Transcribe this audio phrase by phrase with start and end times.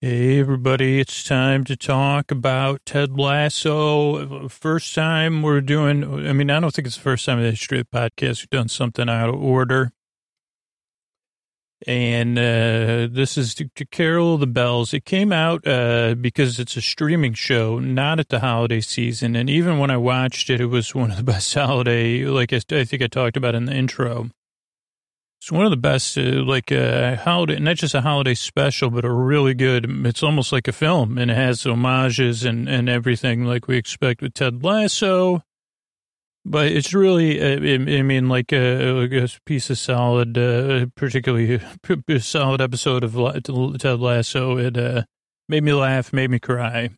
[0.00, 4.48] Hey, everybody, it's time to talk about Ted Lasso.
[4.48, 7.50] First time we're doing, I mean, I don't think it's the first time in the
[7.50, 9.90] history of the podcast we've done something out of order.
[11.84, 14.94] And uh, this is to, to Carol the Bells.
[14.94, 19.34] It came out uh, because it's a streaming show, not at the holiday season.
[19.34, 22.60] And even when I watched it, it was one of the best holiday, like I,
[22.70, 24.30] I think I talked about in the intro.
[25.40, 28.90] It's one of the best, uh, like a uh, holiday, not just a holiday special,
[28.90, 29.86] but a really good.
[30.04, 34.20] It's almost like a film, and it has homages and and everything like we expect
[34.20, 35.42] with Ted Lasso.
[36.44, 41.60] But it's really, uh, I mean, like a, like a piece of solid, uh, particularly
[42.08, 43.14] a solid episode of
[43.78, 44.56] Ted Lasso.
[44.56, 45.02] It uh,
[45.48, 46.90] made me laugh, made me cry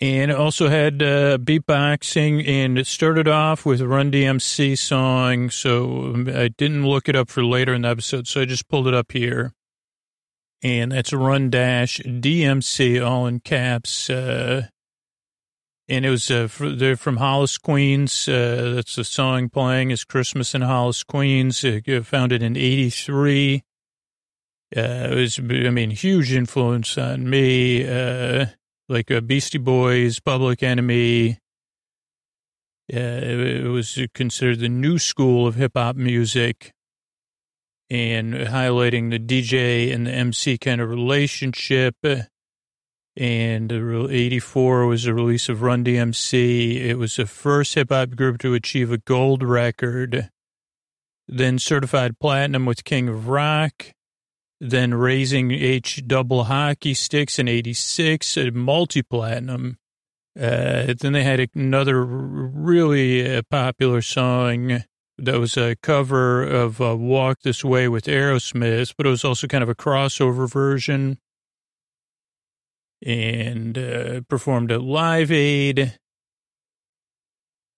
[0.00, 5.50] and it also had uh, beatboxing and it started off with Run DMC song.
[5.50, 8.68] So um, I didn't look it up for later in the episode, so I just
[8.68, 9.52] pulled it up here.
[10.62, 14.10] And that's Run Dash DMC, all in caps.
[14.10, 14.68] Uh,
[15.88, 18.26] and it was uh, they're from Hollis, Queens.
[18.26, 21.62] Uh, that's the song playing is Christmas in Hollis, Queens.
[21.62, 23.62] It, founded in '83.
[24.74, 27.86] Uh, it was, I mean, huge influence on me.
[27.86, 28.46] Uh,
[28.88, 31.38] like a Beastie Boys, Public Enemy.
[32.92, 36.72] Uh, it was considered the new school of hip hop music
[37.88, 41.96] and highlighting the DJ and the MC kind of relationship.
[43.16, 46.76] And 84 was the release of Run DMC.
[46.76, 50.28] It was the first hip hop group to achieve a gold record,
[51.26, 53.94] then certified platinum with King of Rock
[54.70, 59.76] then raising H double hockey sticks in 86, a multi platinum.
[60.38, 64.82] Uh, then they had another really uh, popular song
[65.18, 69.46] that was a cover of uh, Walk This Way with Aerosmith, but it was also
[69.46, 71.18] kind of a crossover version.
[73.04, 75.98] And uh, performed at Live Aid.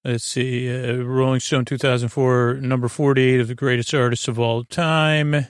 [0.04, 5.48] Let's see, uh, Rolling Stone 2004, number 48 of the greatest artists of all time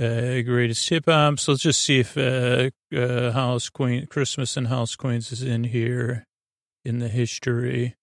[0.00, 1.38] uh, greatest hip hop.
[1.38, 5.64] So let's just see if uh, uh, Hollis Queen Christmas and House Queens is in
[5.64, 6.26] here
[6.84, 7.94] in the history.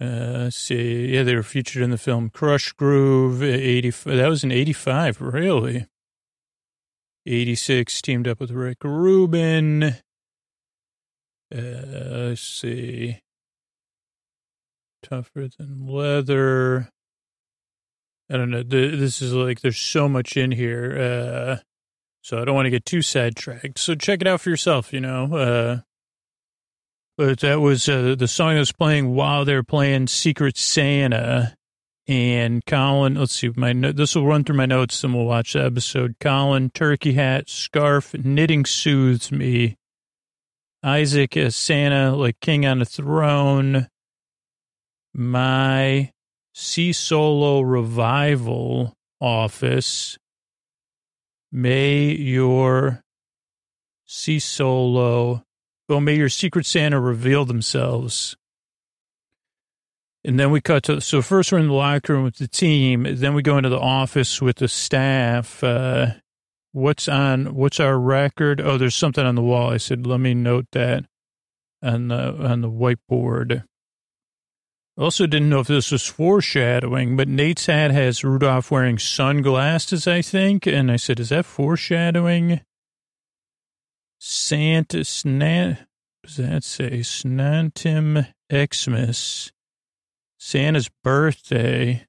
[0.00, 1.14] Uh, see.
[1.14, 3.42] Yeah, they were featured in the film Krush Groove.
[3.42, 5.86] 80, that was in 85, really.
[7.26, 9.82] 86, teamed up with Rick Rubin.
[9.82, 9.96] Uh,
[11.50, 13.20] let's see.
[15.02, 16.90] Tougher than leather.
[18.30, 18.62] I don't know.
[18.62, 20.98] This is like, there's so much in here.
[20.98, 21.62] Uh,
[22.22, 23.78] so I don't want to get too sidetracked.
[23.78, 25.34] So check it out for yourself, you know.
[25.34, 25.80] Uh,
[27.16, 31.56] but that was uh, the song that was playing while they were playing Secret Santa.
[32.06, 35.64] And Colin, let's see, my this will run through my notes and we'll watch the
[35.64, 36.16] episode.
[36.20, 39.76] Colin, turkey hat, scarf, knitting soothes me.
[40.82, 43.88] Isaac as Santa, like king on a throne.
[45.12, 46.12] My
[46.60, 50.18] Sea Solo Revival Office.
[51.52, 53.04] May your
[54.04, 55.44] Sea Solo,
[55.88, 58.36] well, may your Secret Santa reveal themselves.
[60.24, 63.06] And then we cut to, so first we're in the locker room with the team.
[63.08, 65.62] Then we go into the office with the staff.
[65.62, 66.14] Uh,
[66.72, 68.60] what's on, what's our record?
[68.60, 69.70] Oh, there's something on the wall.
[69.70, 71.04] I said, let me note that
[71.84, 73.62] on the, on the whiteboard.
[74.98, 80.22] Also didn't know if this was foreshadowing, but Nate's hat has Rudolph wearing sunglasses, I
[80.22, 80.66] think.
[80.66, 82.62] And I said, is that foreshadowing?
[84.18, 85.78] Santa Snant,
[86.24, 86.98] does that say?
[87.00, 89.52] Snantim Xmas.
[90.36, 92.04] Santa's birthday.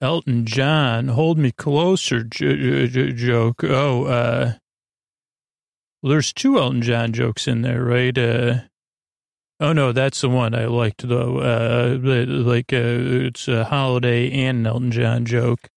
[0.00, 3.62] Elton John, hold me closer j- j- joke.
[3.64, 4.52] Oh, uh,
[6.02, 8.16] well, there's two Elton John jokes in there, right?
[8.16, 8.60] Uh,
[9.62, 11.38] Oh no, that's the one I liked though.
[11.38, 12.78] Uh, like uh,
[13.26, 15.68] it's a holiday and Elton John joke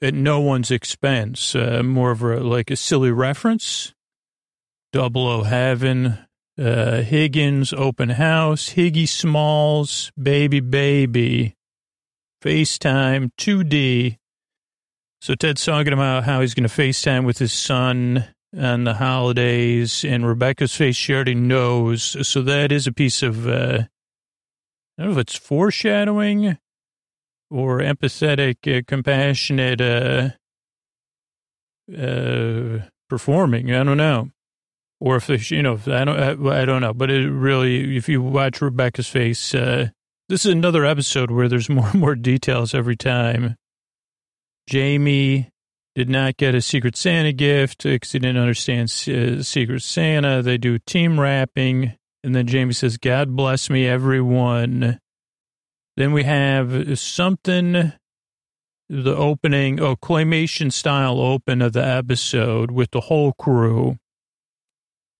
[0.00, 1.56] at no one's expense.
[1.56, 3.92] Uh, more of a like a silly reference.
[4.92, 6.18] Double O Heaven,
[6.56, 11.56] uh, Higgins Open House, Higgy Smalls, Baby Baby,
[12.42, 14.16] FaceTime 2D.
[15.20, 20.04] So Ted's talking about how he's going to FaceTime with his son on the holidays,
[20.04, 22.16] and Rebecca's face she already knows.
[22.26, 23.84] So that is a piece of, uh,
[24.98, 26.58] I don't know if it's foreshadowing
[27.50, 30.30] or empathetic, uh, compassionate uh,
[31.96, 32.78] uh,
[33.08, 33.74] performing.
[33.74, 34.30] I don't know.
[35.00, 36.92] Or if you know, I don't, I, I don't know.
[36.92, 39.90] But it really, if you watch Rebecca's face, uh,
[40.28, 43.56] this is another episode where there's more and more details every time.
[44.68, 45.50] Jamie
[45.94, 50.42] did not get a Secret Santa gift because he didn't understand uh, Secret Santa.
[50.42, 51.94] They do team wrapping.
[52.22, 54.98] And then Jamie says, God bless me, everyone.
[55.96, 57.92] Then we have something,
[58.88, 63.98] the opening, oh, claymation style open of the episode with the whole crew.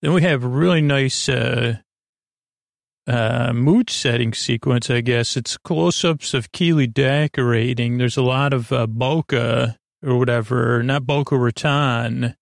[0.03, 1.79] Then we have a really nice uh,
[3.09, 5.37] uh, mood setting sequence, I guess.
[5.37, 7.99] It's close ups of Keeley decorating.
[7.99, 12.35] There's a lot of uh, bokeh or whatever, not Boca Raton,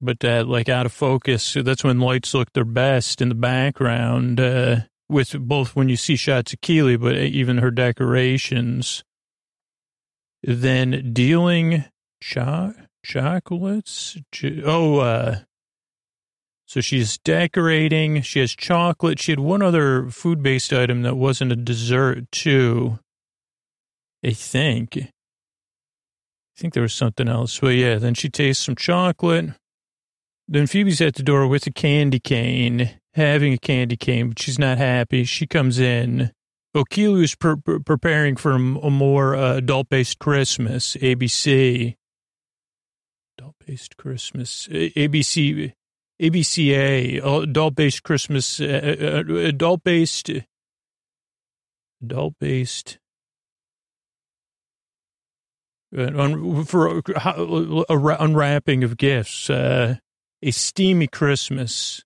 [0.00, 1.42] but that like out of focus.
[1.42, 5.96] So that's when lights look their best in the background, uh, with both when you
[5.96, 9.04] see shots of Keeley, but even her decorations.
[10.42, 11.84] Then dealing
[12.20, 12.74] cho-
[13.04, 14.16] chocolates.
[14.64, 15.40] Oh, uh,
[16.66, 18.22] so she's decorating.
[18.22, 19.20] She has chocolate.
[19.20, 22.98] She had one other food based item that wasn't a dessert, too.
[24.24, 25.11] I think.
[26.62, 27.58] Think there was something else.
[27.58, 29.46] But yeah, then she tastes some chocolate.
[30.46, 34.60] Then Phoebe's at the door with a candy cane, having a candy cane, but she's
[34.60, 35.24] not happy.
[35.24, 36.30] She comes in.
[36.72, 41.96] O'Keely is pre- preparing for a, more uh, adult based Christmas, ABC.
[43.36, 45.72] Adult based Christmas, ABC,
[46.22, 50.30] ABCA, adult based Christmas, uh, uh, adult based,
[52.00, 52.98] adult based.
[55.96, 57.02] Uh, for
[58.18, 59.96] unwrapping of gifts, uh,
[60.42, 62.02] a steamy Christmas.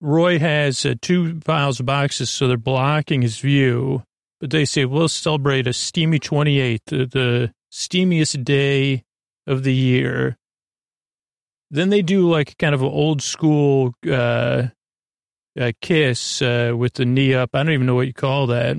[0.00, 4.02] Roy has uh, two piles of boxes, so they're blocking his view.
[4.40, 9.04] But they say, we'll celebrate a steamy 28th, the, the steamiest day
[9.46, 10.36] of the year.
[11.70, 14.68] Then they do like kind of an old school uh,
[15.58, 17.50] uh, kiss uh, with the knee up.
[17.54, 18.76] I don't even know what you call that.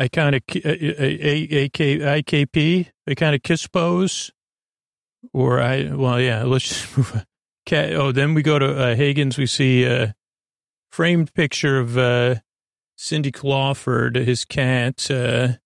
[0.00, 1.96] I kind of IKP,
[3.06, 4.30] a kind of kiss pose.
[5.34, 7.26] Or I, well, yeah, let's move
[7.66, 9.36] Cat, oh, then we go to uh, Hagen's.
[9.36, 10.14] We see a
[10.90, 12.36] framed picture of uh,
[12.96, 15.10] Cindy Clawford, his cat.
[15.10, 15.58] Uh,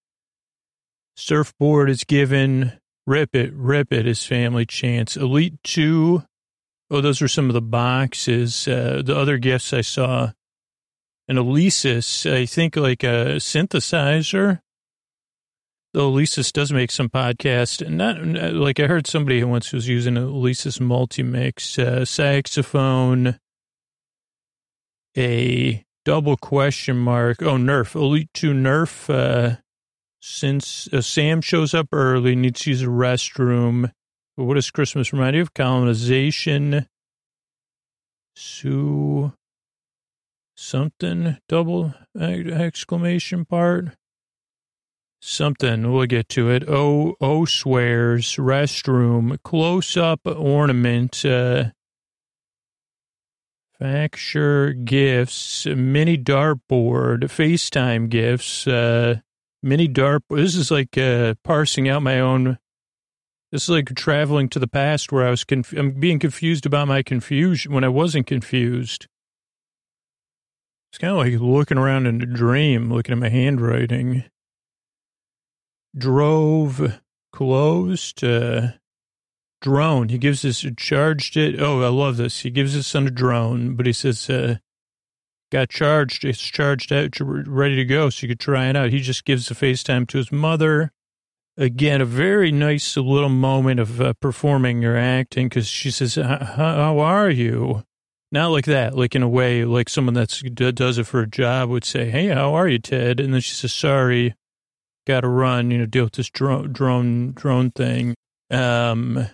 [1.16, 2.72] surfboard is given.
[3.06, 5.16] Rip it, rip it, his family chants.
[5.16, 6.24] Elite two.
[6.90, 8.66] Oh, those are some of the boxes.
[8.66, 10.32] Uh, the other gifts I saw.
[11.26, 14.60] An Alesis, I think like a synthesizer
[15.94, 17.88] the Alesis does make some podcast.
[17.88, 18.20] Not
[18.52, 23.38] like I heard somebody who once was using a Alesis multi-mix uh, saxophone,
[25.16, 27.40] a double question mark.
[27.42, 29.08] Oh, Nerf, Elite 2 Nerf.
[29.08, 29.58] Uh,
[30.20, 33.92] since uh, Sam shows up early, needs to use a restroom.
[34.36, 35.54] But what does Christmas remind you of?
[35.54, 36.88] Colonization.
[38.34, 39.32] Sue.
[40.54, 43.96] Something double exclamation part
[45.24, 45.92] something.
[45.92, 46.64] We'll get to it.
[46.68, 51.24] Oh, oh, swears restroom close up ornament.
[51.24, 51.70] Uh,
[53.80, 59.16] Facture gifts, mini dartboard, FaceTime gifts, uh,
[59.62, 60.22] mini dart.
[60.30, 62.58] This is like uh, parsing out my own.
[63.50, 65.44] This is like traveling to the past where I was.
[65.44, 69.08] Conf- I'm being confused about my confusion when I wasn't confused.
[70.94, 74.22] It's kind of like looking around in a dream, looking at my handwriting
[75.98, 77.00] drove
[77.32, 78.68] closed uh,
[79.60, 80.08] drone.
[80.08, 81.60] He gives us charged it.
[81.60, 82.42] Oh, I love this.
[82.42, 84.58] He gives us on a drone, but he says uh,
[85.50, 86.24] got charged.
[86.24, 88.90] It's charged out, ready to go, so you could try it out.
[88.90, 90.92] He just gives the FaceTime to his mother.
[91.56, 97.00] Again, a very nice little moment of uh, performing or acting because she says, "How
[97.00, 97.82] are you?"
[98.34, 101.70] Not like that, like in a way, like someone that's does it for a job
[101.70, 104.34] would say, "Hey, how are you, Ted?" And then she says, "Sorry."
[105.06, 108.14] got to run, you know, deal with this drone, drone, drone thing.
[108.50, 109.28] Um,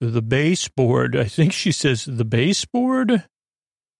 [0.00, 3.24] the baseboard, I think she says the baseboard.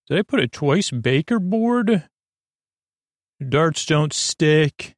[0.08, 0.90] Did I put it twice?
[0.90, 2.08] Baker board?
[3.46, 4.94] Darts don't stick.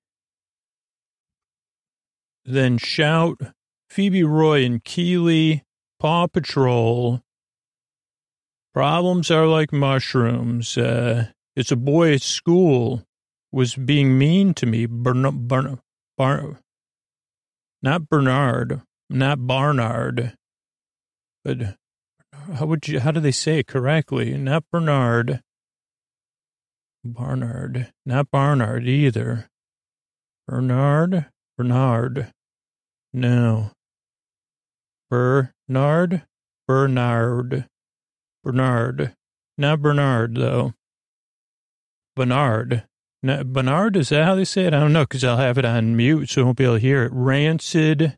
[2.45, 3.41] Then shout
[3.91, 5.65] Phoebe Roy and Keeley,
[5.99, 7.23] Paw Patrol.
[8.77, 10.77] Problems are like mushrooms.
[10.77, 13.05] Uh, it's a boy at school
[13.51, 14.85] was being mean to me.
[14.85, 15.81] Bern, Bern,
[16.19, 16.61] Bar,
[17.81, 20.35] not Bernard, not Barnard,
[21.43, 21.77] but
[22.53, 24.37] how would you, how do they say it correctly?
[24.37, 25.41] Not Bernard.
[27.03, 29.49] Barnard, not Barnard either.
[30.47, 31.25] Bernard,
[31.57, 32.31] Bernard.
[33.15, 33.71] No.
[35.09, 36.27] Bernard,
[36.69, 37.65] Bernard,
[38.47, 39.13] Bernard.
[39.59, 40.73] Not Bernard, though.
[42.15, 42.85] Bernard.
[43.25, 44.73] Bernard, is that how they say it?
[44.73, 46.81] I don't know because I'll have it on mute so I won't be able to
[46.81, 47.13] hear it.
[47.13, 48.17] Rancid.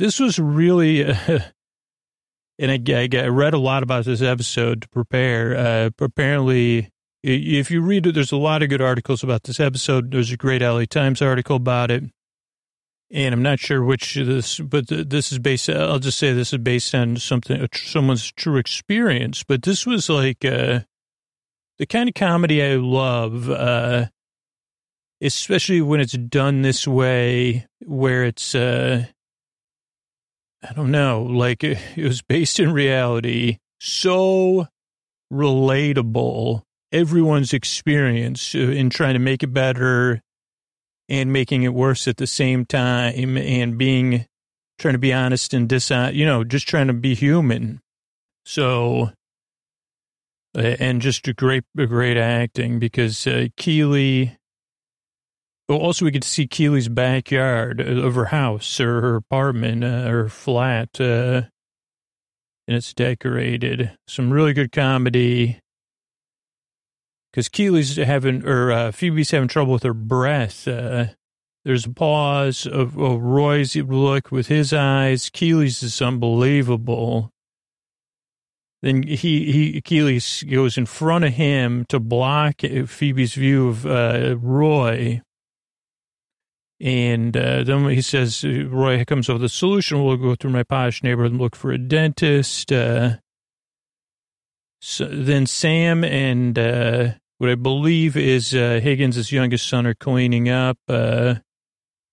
[0.00, 1.14] This was really, uh,
[2.58, 5.56] and I, I, read a lot about this episode to prepare.
[5.56, 6.90] Uh, apparently,
[7.22, 10.10] if you read it, there's a lot of good articles about this episode.
[10.10, 12.02] There's a great LA Times article about it.
[13.14, 16.58] And I'm not sure which this, but this is based, I'll just say this is
[16.58, 19.44] based on something, someone's true experience.
[19.44, 20.80] But this was like, uh,
[21.78, 24.06] the kind of comedy I love, uh,
[25.20, 29.04] especially when it's done this way, where it's, uh,
[30.62, 34.68] I don't know, like it, it was based in reality, so
[35.30, 40.22] relatable, everyone's experience uh, in trying to make it better
[41.08, 44.26] and making it worse at the same time and being,
[44.78, 47.80] trying to be honest and dishonest, you know, just trying to be human.
[48.44, 49.10] So,
[50.54, 54.36] and just a great, great acting because uh, Keeley,
[55.68, 60.28] also, we get to see Keeley's backyard of her house or her apartment uh, or
[60.28, 61.42] flat, uh,
[62.68, 63.92] and it's decorated.
[64.06, 65.61] Some really good comedy
[67.32, 70.68] because Keeley's having or uh, Phoebe's having trouble with her breath.
[70.68, 71.06] Uh,
[71.64, 75.30] there's a pause of, of Roy's look with his eyes.
[75.30, 77.30] Keeley's is unbelievable.
[78.82, 80.20] Then he, he Keeley
[80.50, 85.22] goes in front of him to block Phoebe's view of uh, Roy.
[86.80, 90.04] And uh, then he says, Roy comes up with a solution.
[90.04, 92.72] We'll go through my posh neighborhood and look for a dentist.
[92.72, 93.18] Uh,
[94.80, 97.12] so then Sam and uh,
[97.42, 101.34] what I believe is uh, Higgins' youngest son are cleaning up, uh,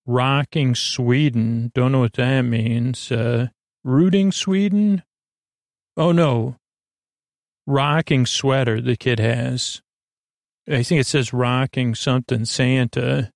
[0.08, 1.72] rocking Sweden.
[1.76, 3.12] Don't know what that means.
[3.12, 3.50] Uh,
[3.84, 5.04] rooting Sweden?
[5.96, 6.56] Oh, no.
[7.68, 9.84] Rocking sweater the kid has.
[10.68, 13.32] I think it says rocking something Santa.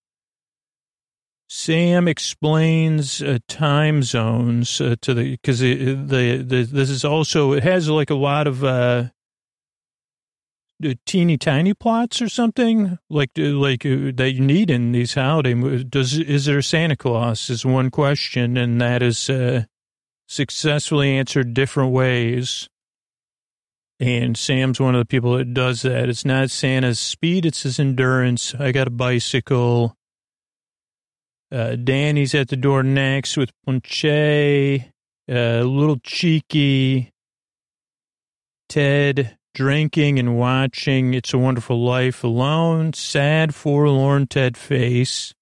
[1.48, 7.62] Sam explains uh, time zones uh, to the because the, the, this is also it
[7.62, 9.10] has like a lot of uh,
[11.06, 15.54] teeny tiny plots or something like uh, like uh, that you need in these holiday
[15.54, 15.84] movies.
[15.86, 19.64] Does is there Santa Claus is one question and that is uh,
[20.28, 22.70] successfully answered different ways.
[24.00, 26.10] And Sam's one of the people that does that.
[26.10, 28.54] It's not Santa's speed; it's his endurance.
[28.56, 29.96] I got a bicycle.
[31.52, 37.12] Uh, Dani's at the door next with Ponche, uh, a little cheeky.
[38.68, 42.94] Ted drinking and watching It's a Wonderful Life alone.
[42.94, 45.34] Sad, forlorn Ted face.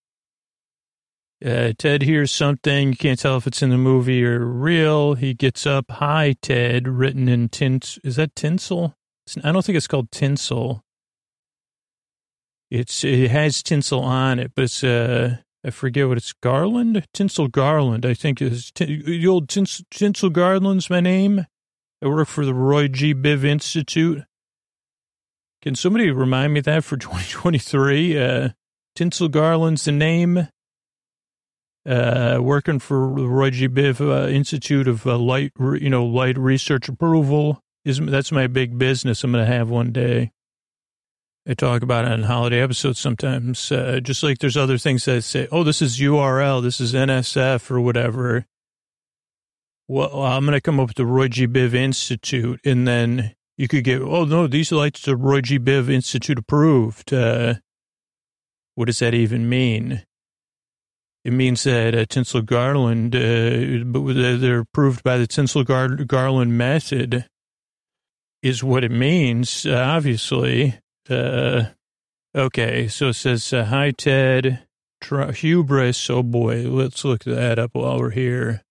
[1.43, 2.89] Uh, Ted hears something.
[2.89, 5.15] You can't tell if it's in the movie or real.
[5.15, 5.89] He gets up.
[5.89, 7.97] Hi, Ted, written in tint.
[8.03, 8.95] Is that tinsel?
[9.25, 10.83] It's, I don't think it's called tinsel.
[12.69, 17.47] It's it has tinsel on it, but it's uh I forget what it's Garland, Tinsel
[17.47, 18.05] Garland.
[18.05, 21.45] I think is the old Tinsel, Tinsel Garland's my name.
[22.01, 23.13] I work for the Roy G.
[23.13, 24.23] Biv Institute.
[25.61, 28.17] Can somebody remind me that for 2023?
[28.17, 28.49] Uh,
[28.95, 30.47] Tinsel Garland's the name.
[31.83, 33.67] Uh, working for the Roy G.
[33.67, 38.77] Biv uh, Institute of uh, Light, you know, Light Research Approval is that's my big
[38.77, 39.23] business.
[39.23, 40.31] I'm going to have one day.
[41.47, 43.71] I talk about it on holiday episodes sometimes.
[43.71, 47.71] Uh, just like there's other things that say, oh, this is URL, this is NSF
[47.71, 48.45] or whatever.
[49.91, 51.47] Well, I'm going to come up with the Roy G.
[51.47, 55.59] Biv Institute, and then you could get, oh, no, these lights are Roy G.
[55.59, 57.13] Biv Institute approved.
[57.13, 57.55] Uh,
[58.75, 60.03] what does that even mean?
[61.25, 67.25] It means that uh, Tinsel Garland, uh, they're approved by the Tinsel Gar- Garland method,
[68.41, 70.79] is what it means, obviously.
[71.09, 71.65] Uh,
[72.33, 74.65] okay, so it says, uh, hi, Ted.
[75.01, 76.09] Tr- hubris.
[76.09, 76.61] Oh, boy.
[76.69, 78.61] Let's look that up while we're here.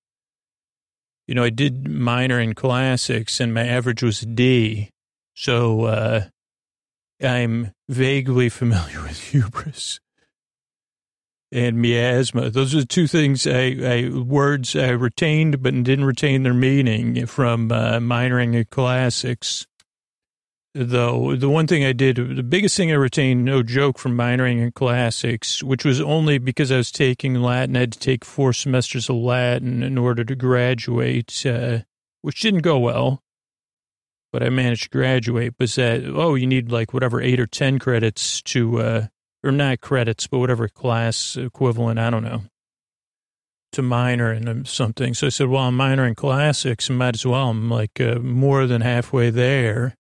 [1.31, 4.91] You know, I did minor in classics and my average was D.
[5.37, 6.25] So uh,
[7.23, 10.01] I'm vaguely familiar with hubris
[11.53, 12.51] and miasma.
[12.51, 17.25] Those are the two things I, I words I retained but didn't retain their meaning
[17.27, 19.69] from uh, minoring in classics
[20.75, 24.61] though, the one thing I did, the biggest thing I retained, no joke, from minoring
[24.61, 27.77] in classics, which was only because I was taking Latin.
[27.77, 31.81] I had to take four semesters of Latin in order to graduate, uh,
[32.23, 33.23] which didn't go well,
[34.33, 35.55] but I managed to graduate.
[35.59, 39.07] Was that, oh, you need like whatever, eight or 10 credits to, uh,
[39.43, 42.45] or not credits, but whatever class equivalent, I don't know,
[43.73, 45.15] to minor in something.
[45.15, 47.51] So I said, well, I'm minor in classics, might as well.
[47.51, 49.97] I'm like uh, more than halfway there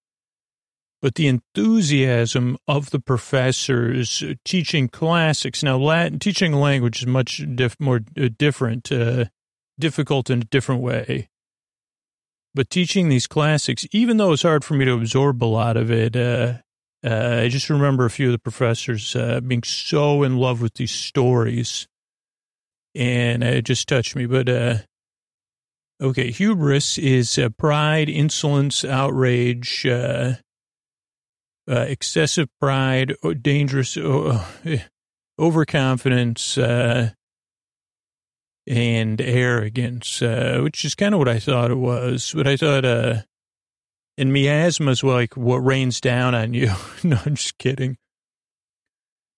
[1.02, 5.62] but the enthusiasm of the professors teaching classics.
[5.62, 9.26] Now, Latin, teaching language is much diff, more uh, different, uh,
[9.78, 11.28] difficult in a different way.
[12.54, 15.90] But teaching these classics, even though it's hard for me to absorb a lot of
[15.90, 16.54] it, uh,
[17.04, 20.74] uh, I just remember a few of the professors uh, being so in love with
[20.74, 21.86] these stories,
[22.94, 24.26] and it just touched me.
[24.26, 24.78] But uh,
[26.02, 29.86] okay, hubris is pride, insolence, outrage,
[31.70, 33.96] uh, uh, excessive pride, dangerous,
[35.38, 37.14] overconfidence, and
[39.20, 42.32] arrogance, which is kind of what I thought it was.
[42.34, 42.84] But I thought
[44.20, 46.70] and miasma is like what rains down on you.
[47.02, 47.96] no, I'm just kidding.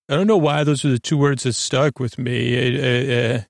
[0.08, 2.76] I don't know why those are the two words that stuck with me.
[2.76, 3.40] Uh, uh,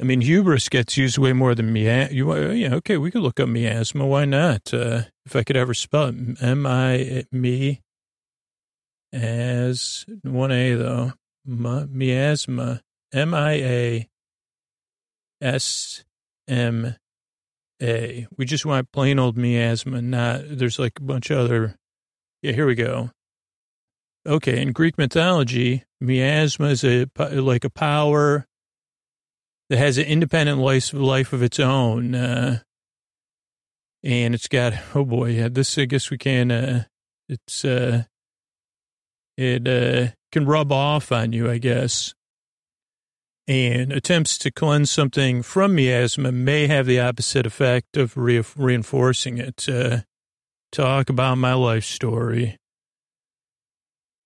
[0.00, 2.14] I mean, hubris gets used way more than miasma.
[2.14, 4.06] You, uh, yeah, okay, we could look up miasma.
[4.06, 4.74] Why not?
[4.74, 7.82] Uh, if I could ever spell it, M I me
[9.12, 11.12] as one A though,
[11.44, 12.80] miasma,
[13.12, 14.08] M I A
[15.40, 16.04] S
[16.48, 16.96] M
[17.80, 18.26] a.
[18.36, 21.76] We just want plain old miasma, not, there's like a bunch of other,
[22.42, 23.10] yeah, here we go.
[24.26, 28.46] Okay, in Greek mythology, miasma is a, like a power
[29.72, 32.14] that has an independent life, life of its own.
[32.14, 32.58] Uh,
[34.04, 36.84] and it's got, oh boy, yeah, this, I guess we can, uh,
[37.26, 38.02] it's, uh,
[39.38, 42.12] it, uh, can rub off on you, I guess
[43.48, 49.38] and attempts to cleanse something from miasma may have the opposite effect of re- reinforcing
[49.38, 49.68] it.
[49.68, 49.98] Uh,
[50.70, 52.56] talk about my life story.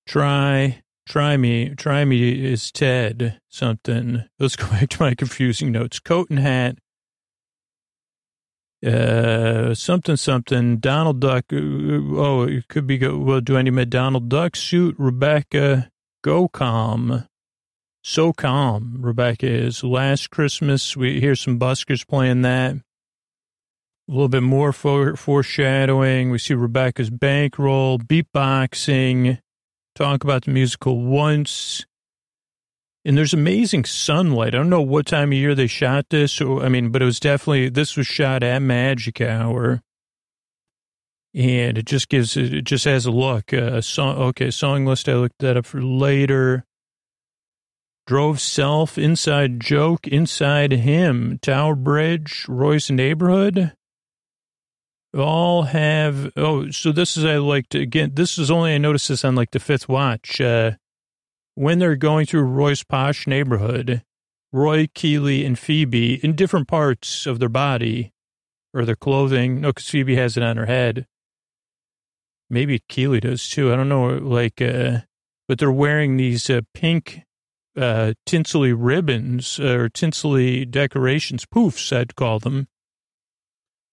[0.07, 4.25] Try, try me, try me is Ted something.
[4.39, 5.99] Let's go back to my confusing notes.
[5.99, 6.79] Coat and hat.
[8.85, 10.77] Uh, something, something.
[10.79, 11.47] Donald Duck.
[11.53, 12.99] Uh, oh, it could be.
[12.99, 14.95] Well, do any Donald Duck suit?
[14.99, 15.91] Rebecca
[16.23, 17.29] Go calm
[18.09, 19.83] so calm, Rebecca is.
[19.83, 22.75] Last Christmas, we hear some buskers playing that.
[22.75, 22.81] A
[24.07, 26.31] little bit more for, foreshadowing.
[26.31, 29.41] We see Rebecca's bankroll, beatboxing,
[29.97, 31.85] talk about the musical once.
[33.05, 34.55] And there's amazing sunlight.
[34.55, 36.41] I don't know what time of year they shot this.
[36.41, 39.83] Or, I mean, but it was definitely, this was shot at magic hour.
[41.35, 43.53] And it just gives, it just has a look.
[43.53, 46.65] Uh, song, okay, song list, I looked that up for later.
[48.07, 53.73] Drove self, inside joke, inside him, Tower Bridge, Royce neighborhood.
[55.17, 59.09] All have, oh, so this is, I like to, again, this is only, I noticed
[59.09, 60.41] this on like the fifth watch.
[60.41, 60.73] Uh,
[61.55, 64.03] when they're going through Roy's posh neighborhood,
[64.53, 68.13] Roy, Keeley, and Phoebe in different parts of their body
[68.75, 69.63] or their clothing.
[69.63, 71.07] No, because Phoebe has it on her head.
[72.51, 73.73] Maybe Keeley does too.
[73.73, 74.07] I don't know.
[74.09, 75.01] Like, uh,
[75.49, 77.23] but they're wearing these uh, pink
[77.77, 82.69] uh, tinsely ribbons or tinsely decorations, poofs, I'd call them.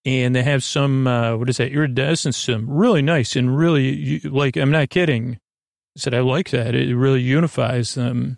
[0.05, 2.69] And they have some, uh, what is that, iridescence to them.
[2.69, 5.39] Really nice and really, like, I'm not kidding.
[5.95, 6.75] I said, I like that.
[6.75, 8.37] It really unifies them.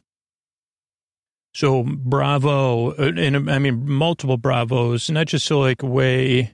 [1.55, 2.91] So bravo.
[2.91, 6.53] Uh, and I mean, multiple bravos, not just so like way,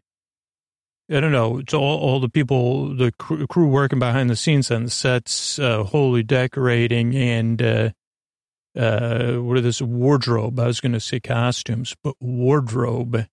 [1.09, 4.85] I don't know, to all, all the people, the crew working behind the scenes on
[4.85, 7.89] the sets, uh, wholly decorating and, uh,
[8.79, 10.57] uh, what are this wardrobe?
[10.57, 13.25] I was going to say costumes, but wardrobe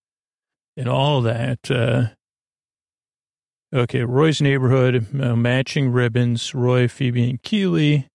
[0.79, 1.71] and all that.
[1.71, 2.07] Uh,
[3.75, 8.07] okay, Roy's neighborhood, uh, matching ribbons, Roy, Phoebe, and Keeley,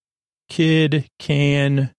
[0.48, 1.92] kid, can.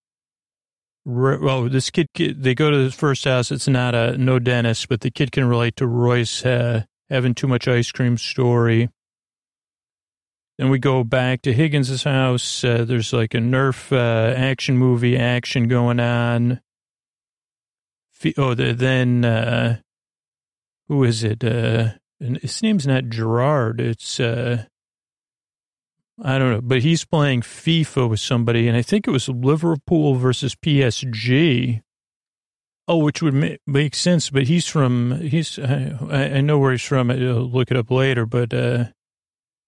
[1.05, 3.51] well, this kid, kid, they go to the first house.
[3.51, 7.47] It's not a no dentist, but the kid can relate to Roy's uh, having too
[7.47, 8.89] much ice cream story.
[10.57, 12.63] Then we go back to Higgins's house.
[12.63, 16.61] Uh, there's like a Nerf uh, action movie action going on.
[18.37, 19.77] Oh, the, then uh,
[20.87, 21.43] who is it?
[21.43, 23.81] Uh, his name's not Gerard.
[23.81, 24.65] It's uh,
[26.21, 30.15] I don't know, but he's playing FIFA with somebody, and I think it was Liverpool
[30.15, 31.81] versus PSG.
[32.87, 36.83] Oh, which would make, make sense, but he's from he's I, I know where he's
[36.83, 37.09] from.
[37.09, 38.85] I'll look it up later, but uh,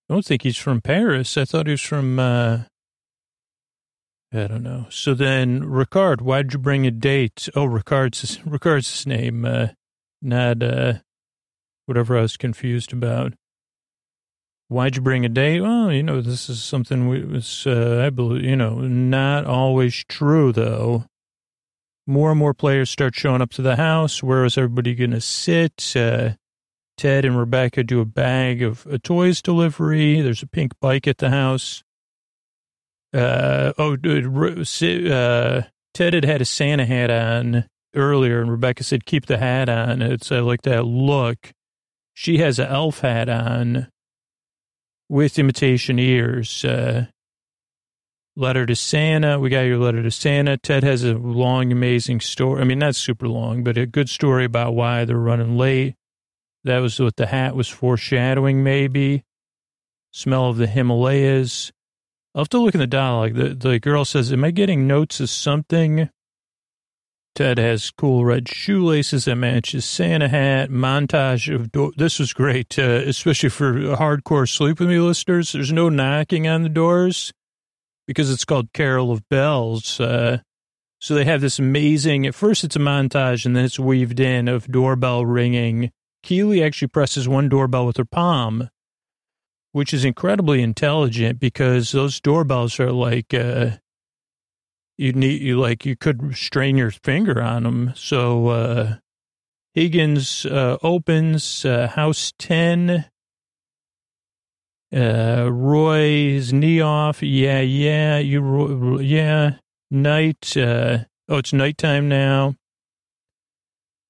[0.10, 1.38] I don't think he's from Paris.
[1.38, 2.60] I thought he was from, uh,
[4.32, 4.86] I don't know.
[4.89, 7.49] So then, Ricard, why'd you bring a date?
[7.56, 9.67] Oh, Ricard's, Ricard's name, uh,
[10.21, 10.93] not, uh,
[11.88, 13.34] whatever I was confused about.
[14.67, 15.62] Why'd you bring a date?
[15.62, 20.04] Well, you know, this is something we was, uh, I believe, you know, not always
[20.08, 21.06] true though.
[22.06, 24.21] More and more players start showing up to the house.
[24.21, 25.95] Where is everybody going to sit?
[25.95, 26.32] Uh,
[26.97, 30.19] Ted and Rebecca do a bag of a toys delivery.
[30.21, 31.84] There's a pink bike at the house.
[33.13, 35.62] Uh, oh, uh,
[35.93, 40.02] Ted had had a Santa hat on earlier, and Rebecca said, keep the hat on.
[40.02, 41.52] It's I like that look.
[42.19, 43.89] She has an elf hat on
[45.08, 46.65] with imitation ears.
[46.65, 47.06] Uh,
[48.36, 49.39] letter to Santa.
[49.39, 50.58] We got your letter to Santa.
[50.58, 52.60] Ted has a long, amazing story.
[52.60, 55.93] I mean, not super long, but a good story about why they're running late.
[56.63, 59.23] That was what the hat was foreshadowing, maybe.
[60.10, 61.71] Smell of the Himalayas.
[62.34, 63.36] I'll have to look in the dialogue.
[63.36, 66.10] The, the girl says, Am I getting notes of something?
[67.38, 70.71] Ted has cool red shoelaces that matches Santa hat.
[70.71, 75.52] Montage of this was great, uh, especially for hardcore sleep with me listeners.
[75.52, 77.32] There's no knocking on the doors
[78.08, 80.00] because it's called Carol of Bells.
[80.00, 80.39] Uh,
[81.00, 82.26] so they have this amazing.
[82.26, 85.91] At first, it's a montage, and then it's weaved in of doorbell ringing.
[86.23, 88.71] Keeley actually presses one doorbell with her palm,
[89.73, 93.78] which is incredibly intelligent because those doorbells are like uh,
[94.97, 97.93] you need you like you could strain your finger on them.
[97.95, 98.95] So uh,
[99.73, 103.05] Higgins uh, opens uh, house ten.
[104.91, 107.21] Uh, Roy's knee off.
[107.21, 109.57] Yeah, yeah, you, yeah.
[109.91, 110.55] Night.
[110.55, 112.55] Uh, oh, it's nighttime now.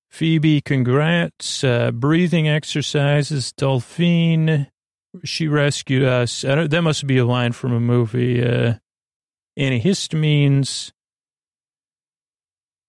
[0.10, 1.64] Phoebe, congrats.
[1.64, 3.52] Uh, breathing exercises.
[3.54, 4.68] Delphine,
[5.24, 6.42] she rescued us.
[6.42, 8.44] That must be a line from a movie.
[8.44, 8.76] Uh,
[9.58, 10.92] antihistamines.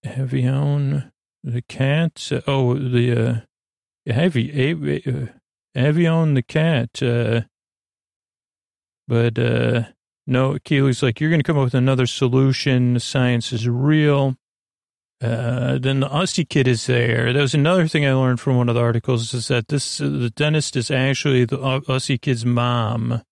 [0.04, 1.10] Avion,
[1.42, 2.28] the cat.
[2.30, 5.26] Uh, oh, the uh, heavy, uh,
[5.76, 7.02] Avion, the cat.
[7.02, 7.42] Uh,
[9.06, 9.84] but uh,
[10.26, 13.00] no, Keeley's like, you're going to come up with another solution.
[13.00, 14.36] Science is real.
[15.20, 17.32] Uh, then the Aussie kid is there.
[17.32, 20.08] That was another thing I learned from one of the articles is that this, uh,
[20.08, 23.22] the dentist is actually the Aussie kid's mom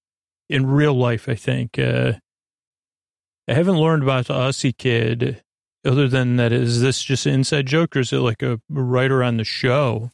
[0.49, 1.79] in real life, I think.
[1.79, 2.14] Uh,
[3.48, 5.42] I haven't learned about the Aussie kid
[5.85, 6.52] other than that.
[6.52, 10.11] Is this just an inside joke or is it like a writer on the show?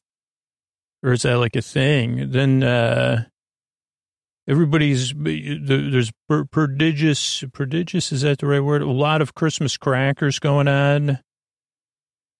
[1.02, 2.30] Or is that like a thing?
[2.30, 3.24] Then, uh,
[4.48, 6.12] everybody's there's
[6.50, 11.20] prodigious prodigious is that the right word a lot of christmas crackers going on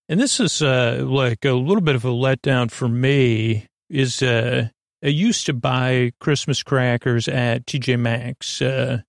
[0.09, 4.68] and this is uh, like a little bit of a letdown for me is uh,
[5.05, 9.00] i used to buy christmas crackers at tj maxx uh,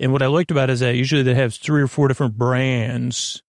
[0.00, 3.42] and what i liked about is that usually they have three or four different brands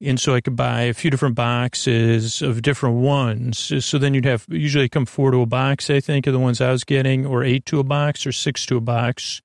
[0.00, 3.72] and so I could buy a few different boxes of different ones.
[3.84, 6.60] So then you'd have usually come four to a box, I think, of the ones
[6.60, 9.40] I was getting, or eight to a box, or six to a box,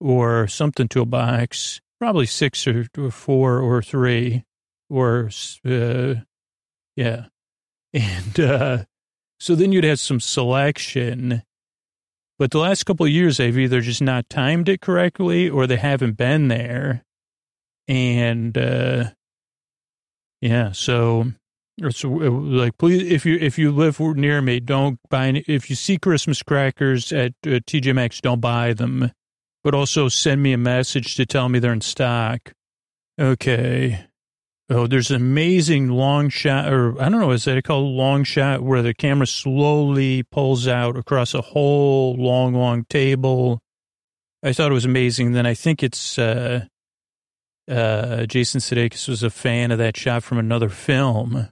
[0.00, 1.80] or something to a box.
[1.98, 4.44] Probably six or, four or three,
[4.88, 5.30] or
[5.64, 6.14] uh,
[6.96, 7.26] yeah.
[7.92, 8.84] And uh,
[9.40, 11.42] so then you'd have some selection.
[12.38, 15.76] But the last couple of years, they've either just not timed it correctly or they
[15.76, 17.02] haven't been there.
[17.88, 19.10] And uh,
[20.40, 20.72] yeah.
[20.72, 21.32] So,
[21.90, 25.44] so like, please, if you if you live near me, don't buy any.
[25.46, 29.12] If you see Christmas crackers at uh, TJ Maxx, don't buy them.
[29.64, 32.52] But also send me a message to tell me they're in stock.
[33.18, 34.06] Okay.
[34.68, 38.62] Oh, there's an amazing long shot, or I don't know, is that called long shot,
[38.62, 43.60] where the camera slowly pulls out across a whole long, long table.
[44.42, 45.32] I thought it was amazing.
[45.32, 46.64] Then I think it's uh,
[47.70, 51.48] uh, Jason Sudeikis was a fan of that shot from another film.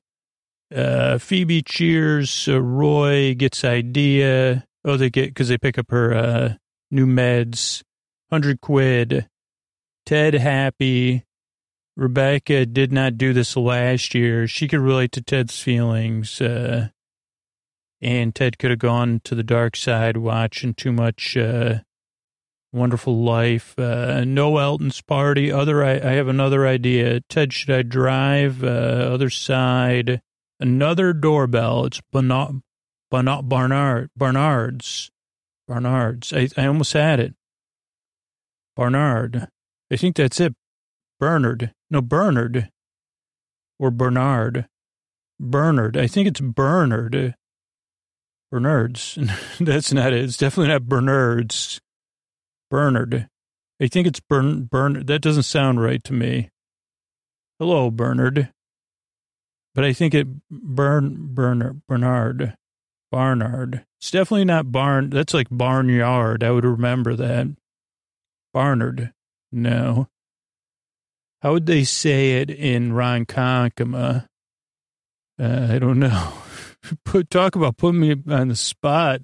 [0.74, 2.48] Uh, Phoebe cheers.
[2.48, 4.64] Uh, Roy gets idea.
[4.84, 6.54] Oh, they get because they pick up her uh,
[6.90, 7.82] new meds.
[8.30, 9.28] Hundred quid.
[10.04, 11.24] Ted happy.
[11.96, 14.48] Rebecca did not do this last year.
[14.48, 16.40] She could relate to Ted's feelings.
[16.40, 16.88] Uh,
[18.00, 21.78] and Ted could have gone to the dark side watching too much uh,
[22.72, 23.78] Wonderful Life.
[23.78, 25.52] Uh, no Elton's Party.
[25.52, 27.20] Other, I, I, have another idea.
[27.20, 28.64] Ted, should I drive?
[28.64, 30.20] Uh, other side.
[30.58, 31.86] Another doorbell.
[31.86, 32.62] It's Barnard,
[33.10, 35.10] Barnard, Barnard's.
[35.68, 36.32] Barnard's.
[36.32, 37.34] I, I almost had it.
[38.76, 39.48] Barnard.
[39.90, 40.54] I think that's it.
[41.20, 41.72] Bernard.
[41.94, 42.70] No, Bernard.
[43.78, 44.66] Or Bernard.
[45.38, 45.96] Bernard.
[45.96, 47.36] I think it's Bernard.
[48.50, 49.16] Bernard's.
[49.60, 50.24] that's not it.
[50.24, 51.80] It's definitely not Bernard's.
[52.68, 53.28] Bernard.
[53.80, 55.06] I think it's Bern, Bernard.
[55.06, 56.50] That doesn't sound right to me.
[57.60, 58.50] Hello, Bernard.
[59.72, 62.56] But I think it, Bern, Bernard, Bernard,
[63.12, 63.84] Barnard.
[64.00, 65.10] It's definitely not Barn.
[65.10, 66.42] That's like Barnyard.
[66.42, 67.46] I would remember that.
[68.52, 69.12] Barnard.
[69.52, 70.08] No.
[71.44, 74.26] How would they say it in Ronkonkoma?
[75.38, 76.32] Uh, I don't know.
[77.04, 79.20] put talk about putting me on the spot.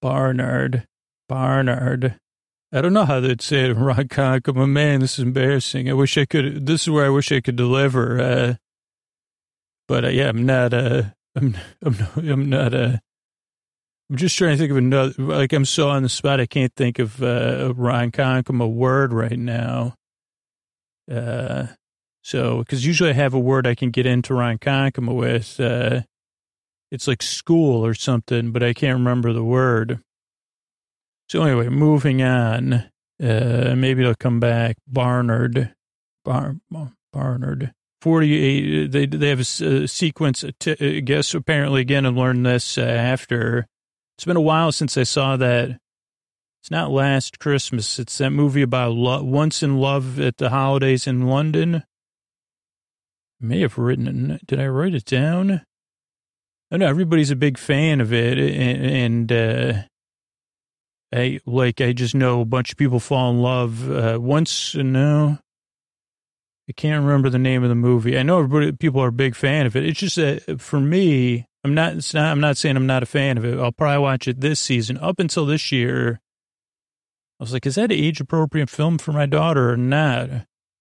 [0.00, 0.88] Barnard,
[1.28, 2.18] Barnard.
[2.72, 4.66] I don't know how they'd say it in Ronkonkoma.
[4.66, 5.90] Man, this is embarrassing.
[5.90, 6.64] I wish I could.
[6.64, 8.18] This is where I wish I could deliver.
[8.18, 8.54] Uh,
[9.88, 10.72] but uh, yeah, I'm not.
[10.72, 11.02] Uh,
[11.36, 11.54] I'm.
[11.82, 11.98] I'm.
[11.98, 12.72] Not, I'm not.
[12.72, 12.96] Uh,
[14.08, 15.12] I'm just trying to think of another.
[15.18, 19.94] Like I'm so on the spot, I can't think of uh, Ronkonkoma word right now.
[21.10, 21.66] Uh,
[22.22, 25.58] so because usually I have a word I can get into Ronkonkoma with.
[25.58, 26.02] Uh,
[26.90, 30.00] it's like school or something, but I can't remember the word.
[31.28, 32.90] So anyway, moving on.
[33.22, 34.76] Uh, maybe it'll come back.
[34.86, 35.74] Barnard,
[36.24, 36.56] Bar,
[37.12, 37.72] Barnard.
[38.02, 43.68] 48, they, they have a, sequence, I guess, apparently, again, I learned this uh, after.
[44.16, 45.78] It's been a while since I saw that.
[46.62, 47.98] It's not Last Christmas.
[47.98, 51.82] It's that movie about lo- Once in Love at the Holidays in London.
[53.42, 54.46] I may have written it.
[54.46, 55.62] Did I write it down?
[56.70, 59.82] I know everybody's a big fan of it, and, and uh,
[61.12, 64.76] I like I just know a bunch of people fall in love uh, once.
[64.76, 65.38] No,
[66.68, 68.16] I can't remember the name of the movie.
[68.16, 69.84] I know everybody people are a big fan of it.
[69.84, 71.96] It's just that for me, I'm not.
[72.14, 72.30] Not.
[72.30, 73.58] I'm not saying I'm not a fan of it.
[73.58, 74.96] I'll probably watch it this season.
[74.98, 76.21] Up until this year,
[77.42, 80.30] I was like, is that age appropriate film for my daughter or not?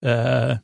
[0.03, 0.57] Uh,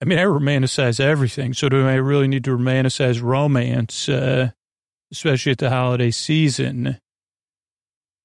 [0.00, 1.54] I mean, I romanticize everything.
[1.54, 4.50] So do I really need to romanticize romance, uh,
[5.10, 7.00] especially at the holiday season?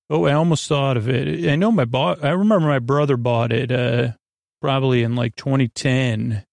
[0.07, 1.49] Oh, I almost thought of it.
[1.49, 2.23] I know my bought.
[2.23, 4.09] I remember my brother bought it, uh,
[4.61, 6.45] probably in like 2010,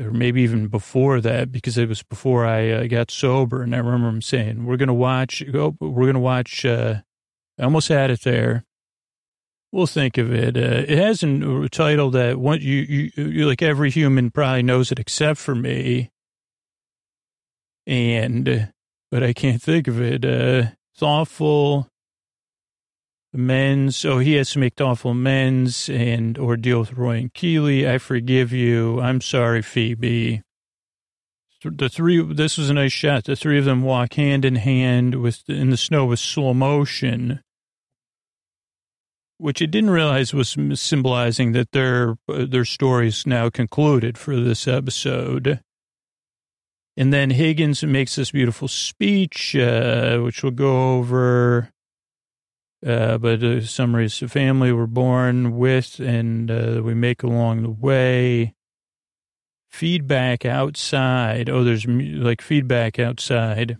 [0.00, 3.62] or maybe even before that, because it was before I uh, got sober.
[3.62, 5.40] And I remember him saying, "We're gonna watch.
[5.54, 7.02] Oh, we're gonna watch." Uh,
[7.58, 8.64] I almost had it there.
[9.72, 10.56] We'll think of it.
[10.56, 14.92] Uh, it has a title that what you, you, you like every human probably knows
[14.92, 16.10] it except for me.
[17.86, 18.72] And,
[19.10, 20.24] but I can't think of it.
[20.24, 21.88] Uh, thoughtful
[23.34, 24.04] amends.
[24.04, 27.88] Oh, he has to make thoughtful amends and or deal with Roy and Keeley.
[27.88, 29.00] I forgive you.
[29.00, 30.42] I'm sorry, Phoebe.
[31.64, 32.22] The three.
[32.22, 33.24] This was a nice shot.
[33.24, 37.40] The three of them walk hand in hand with in the snow with slow motion,
[39.38, 45.60] which I didn't realize was symbolizing that their their stories now concluded for this episode.
[46.96, 51.70] And then Higgins makes this beautiful speech, uh, which we'll go over.
[52.86, 57.62] Uh, but the summary is the family we're born with and uh, we make along
[57.62, 58.54] the way.
[59.74, 61.50] Feedback outside.
[61.50, 63.76] Oh, there's like feedback outside.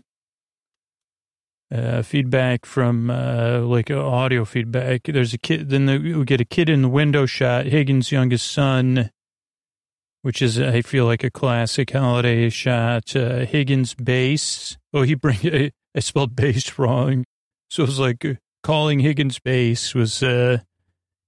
[1.73, 5.03] Uh, feedback from uh, like audio feedback.
[5.03, 5.69] There's a kid.
[5.69, 7.65] Then the, we get a kid in the window shot.
[7.65, 9.09] Higgins' youngest son
[10.25, 13.15] which is, I feel like a classic holiday shot.
[13.15, 14.75] Uh, Higgins bass.
[14.91, 17.25] Oh, he bring, I, I spelled bass wrong.
[17.69, 20.57] So it was like uh, calling Higgins bass was, uh,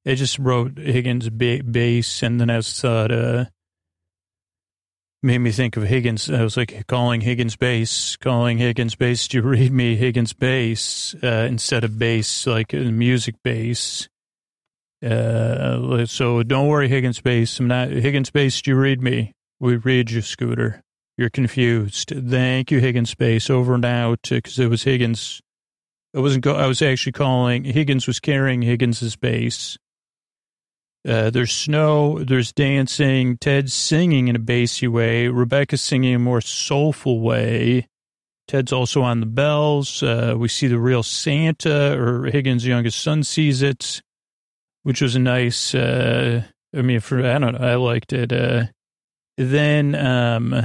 [0.03, 3.45] I just wrote Higgins ba- bass and then I thought, uh,
[5.23, 6.29] made me think of Higgins.
[6.29, 9.27] I was like calling Higgins bass, calling Higgins bass.
[9.27, 14.07] Do you read me Higgins bass, uh, instead of bass, like music bass?
[15.03, 17.59] Uh, so don't worry, Higgins Base.
[17.59, 18.61] I'm not Higgins Base.
[18.61, 19.33] Do you read me?
[19.59, 20.81] We read you, Scooter.
[21.17, 22.13] You're confused.
[22.15, 23.49] Thank you, Higgins Base.
[23.49, 25.39] Over and out because it was Higgins.
[26.15, 26.43] I wasn't.
[26.43, 27.63] Go- I was actually calling.
[27.63, 29.77] Higgins was carrying Higgins's bass.
[31.07, 32.19] Uh, there's snow.
[32.19, 33.37] There's dancing.
[33.37, 35.27] Ted's singing in a bassy way.
[35.27, 37.87] Rebecca's singing in a more soulful way.
[38.47, 40.03] Ted's also on the bells.
[40.03, 44.01] Uh, we see the real Santa, or Higgins' youngest son sees it
[44.87, 46.41] which was a nice, uh,
[46.73, 48.31] I mean, for, I don't know, I liked it.
[48.31, 48.67] Uh,
[49.37, 50.55] then, um,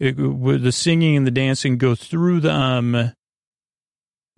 [0.00, 2.94] it, the singing and the dancing go through the, um,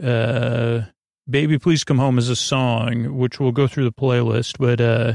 [0.02, 0.80] uh,
[1.28, 5.14] Baby Please Come Home is a song, which we'll go through the playlist, but, uh,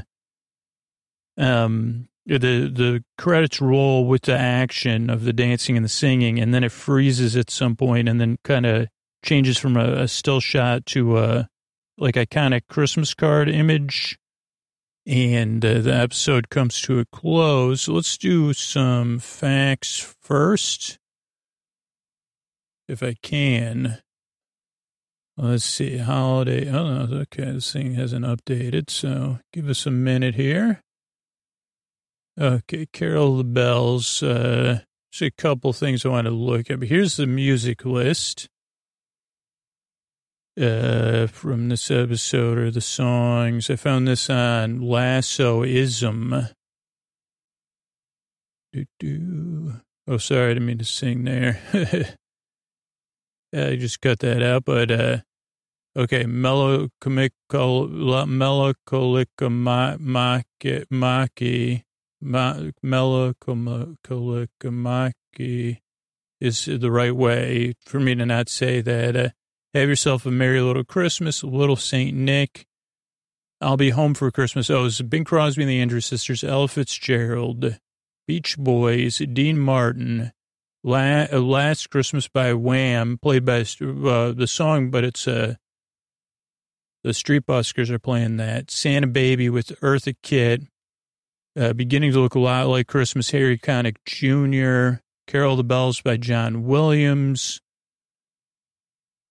[1.37, 6.53] um, the, the credits roll with the action of the dancing and the singing, and
[6.53, 8.87] then it freezes at some point and then kind of
[9.23, 11.49] changes from a, a still shot to, a
[11.97, 14.17] like iconic Christmas card image.
[15.05, 17.87] And uh, the episode comes to a close.
[17.89, 20.97] Let's do some facts first,
[22.87, 24.01] if I can.
[25.35, 26.69] Let's see, holiday.
[26.69, 30.83] Oh, no, okay, this thing hasn't updated, so give us a minute here.
[32.39, 34.21] Okay, Carol the Bells.
[34.21, 36.81] Uh, just a couple things I want to look at.
[36.83, 38.47] Here's the music list
[40.59, 43.69] uh, from this episode or the songs.
[43.69, 46.49] I found this on Lassoism.
[48.71, 49.73] Do, do.
[50.07, 51.59] Oh, sorry, I didn't mean to sing there.
[53.53, 55.17] I just cut that out, but uh,
[55.95, 60.85] okay, melancholic, melancholic, maki,
[62.81, 65.77] melancholic, maki
[66.41, 69.15] is the right way for me to not say that.
[69.15, 69.29] Uh,
[69.73, 72.65] have yourself a merry little Christmas, little Saint Nick.
[73.61, 74.69] I'll be home for Christmas.
[74.69, 77.79] Oh, it's Bing Crosby and the Andrews Sisters, Ella Fitzgerald,
[78.27, 80.31] Beach Boys, Dean Martin,
[80.83, 85.55] La- uh, Last Christmas by Wham, played by uh, the song, but it's uh,
[87.03, 88.69] the Street Buskers are playing that.
[88.71, 90.63] Santa Baby with Eartha Kitt,
[91.57, 93.31] uh, beginning to look a lot like Christmas.
[93.31, 97.61] Harry Connick Jr., Carol the Bells by John Williams.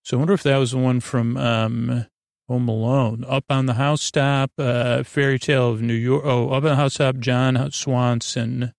[0.05, 2.07] So I wonder if that was the one from um,
[2.49, 3.25] Home Alone.
[3.29, 6.23] Up on the Housetop, uh, Fairy Tale of New York.
[6.25, 8.73] Oh, Up on the Housetop, John Swanson.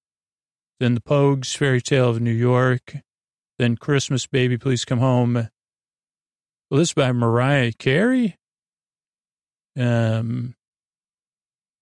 [0.79, 2.95] Then The Pogues, Fairy Tale of New York.
[3.59, 5.33] Then Christmas, Baby, Please Come Home.
[6.69, 8.37] Well, this is by Mariah Carey.
[9.77, 10.55] Um,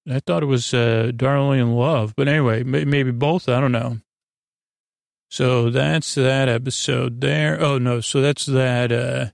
[0.10, 3.48] I thought it was uh, Darlene Love, but anyway, maybe both.
[3.48, 4.00] I don't know.
[5.30, 7.62] So that's that episode there.
[7.62, 8.92] Oh no, so that's that.
[8.92, 9.28] Uh,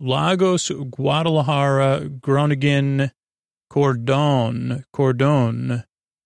[0.00, 3.12] Lagos, Guadalajara, Groningen,
[3.68, 5.84] Cordon, Cordon,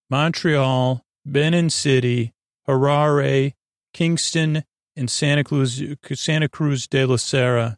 [0.09, 2.33] Montreal, Benin City,
[2.67, 3.53] Harare,
[3.93, 4.63] Kingston,
[4.95, 5.81] and Santa Cruz,
[6.13, 7.77] Santa Cruz de la Sierra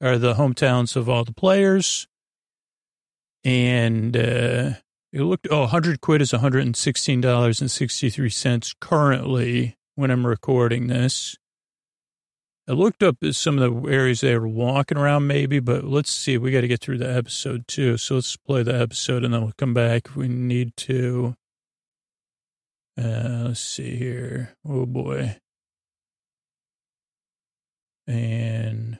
[0.00, 2.08] are the hometowns of all the players.
[3.44, 4.70] And uh,
[5.12, 11.36] it looked, oh, 100 quid is $116.63 currently when I'm recording this.
[12.68, 16.36] I looked up some of the areas they were walking around, maybe, but let's see.
[16.36, 17.96] We got to get through the episode too.
[17.96, 21.34] So let's play the episode and then we'll come back if we need to.
[22.98, 24.56] Uh, let's see here.
[24.66, 25.36] Oh boy.
[28.06, 28.98] And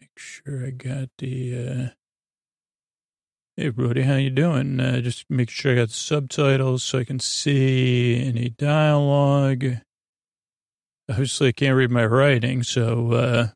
[0.00, 1.88] make sure I got the, uh,
[3.58, 4.80] Hey, Brody, how you doing?
[4.80, 9.64] Uh, just make sure I got the subtitles so I can see any dialogue.
[11.08, 13.46] Obviously, I can't read my writing, so, uh,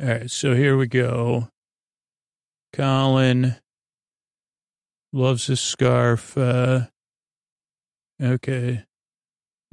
[0.00, 1.48] all right, so here we go.
[2.72, 3.56] Colin
[5.12, 6.38] loves his scarf.
[6.38, 6.86] Uh,
[8.22, 8.84] okay.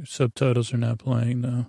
[0.04, 1.68] Subtitles are not playing, though.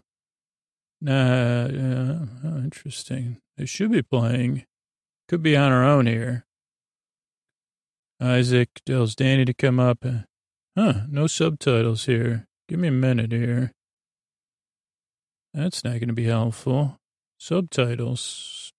[1.01, 3.39] Nah, yeah, oh, interesting.
[3.57, 4.65] They should be playing.
[5.29, 6.45] Could be on our own here.
[8.21, 10.05] Isaac tells Dani to come up.
[10.05, 10.23] Uh,
[10.77, 12.47] huh, no subtitles here.
[12.69, 13.73] Give me a minute here.
[15.55, 16.97] That's not going to be helpful.
[17.39, 18.73] Subtitles.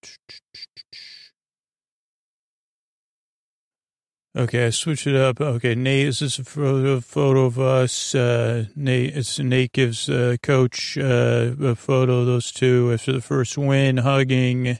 [4.38, 5.42] Okay, I switch it up.
[5.42, 8.13] Okay, Nate, is this a photo, photo of us.
[8.13, 13.22] Uh, Nate, it's Nate gives uh, coach uh, a photo of those two after the
[13.22, 14.78] first win, hugging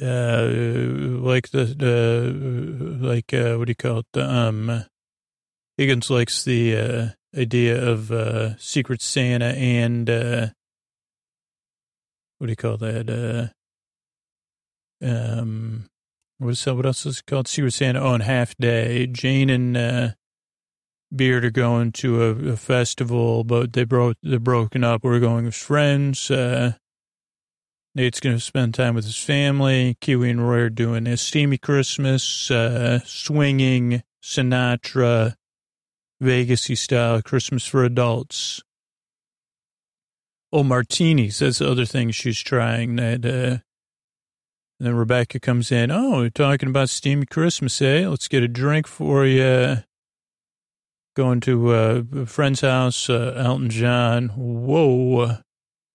[0.00, 0.46] uh,
[1.20, 4.06] like the, the like, uh, what do you call it?
[4.12, 4.84] The, um,
[5.76, 10.48] Higgins likes the, uh, idea of, uh, Secret Santa and, uh,
[12.38, 13.52] what do you call that?
[15.02, 15.89] Uh, um,
[16.40, 16.74] what's that?
[16.74, 17.46] What else is called?
[17.46, 19.06] Secret Santa on oh, half day.
[19.06, 20.08] Jane and, uh,
[21.14, 25.02] Beard are going to a, a festival, but they broke, they're broken up.
[25.02, 26.30] We're going as friends.
[26.30, 26.74] Uh,
[27.94, 29.96] Nate's going to spend time with his family.
[30.00, 35.34] Keeley and Roy are doing a steamy Christmas, uh, swinging Sinatra,
[36.22, 38.62] Vegasy style Christmas for adults.
[40.52, 41.40] Oh, martinis.
[41.40, 42.96] That's the other thing she's trying.
[42.96, 43.58] That, uh,
[44.80, 45.90] and then Rebecca comes in.
[45.90, 48.08] Oh, we're talking about steamy Christmas, eh?
[48.08, 49.76] Let's get a drink for you.
[51.14, 54.28] Going to uh, a friend's house, uh, Elton John.
[54.30, 55.36] Whoa.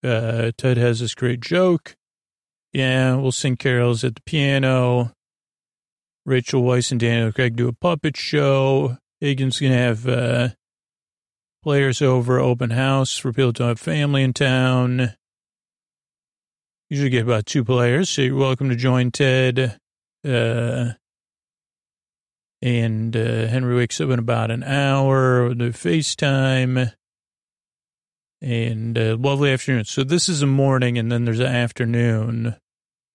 [0.04, 1.95] Uh, Ted has this great joke.
[2.74, 5.13] Yeah, we'll sing carols at the piano.
[6.24, 8.98] Rachel Weisz and Daniel Craig do a puppet show.
[9.19, 10.50] Higgins going to have uh,
[11.63, 15.15] players over, open house for people to have family in town.
[16.89, 19.80] Usually get about two players, so you're welcome to join Ted.
[20.24, 20.91] Uh,
[22.62, 25.53] and uh, Henry wakes up in about an hour.
[25.53, 26.91] The FaceTime
[28.41, 29.86] and uh, lovely afternoon.
[29.86, 32.55] So this is a morning, and then there's an afternoon.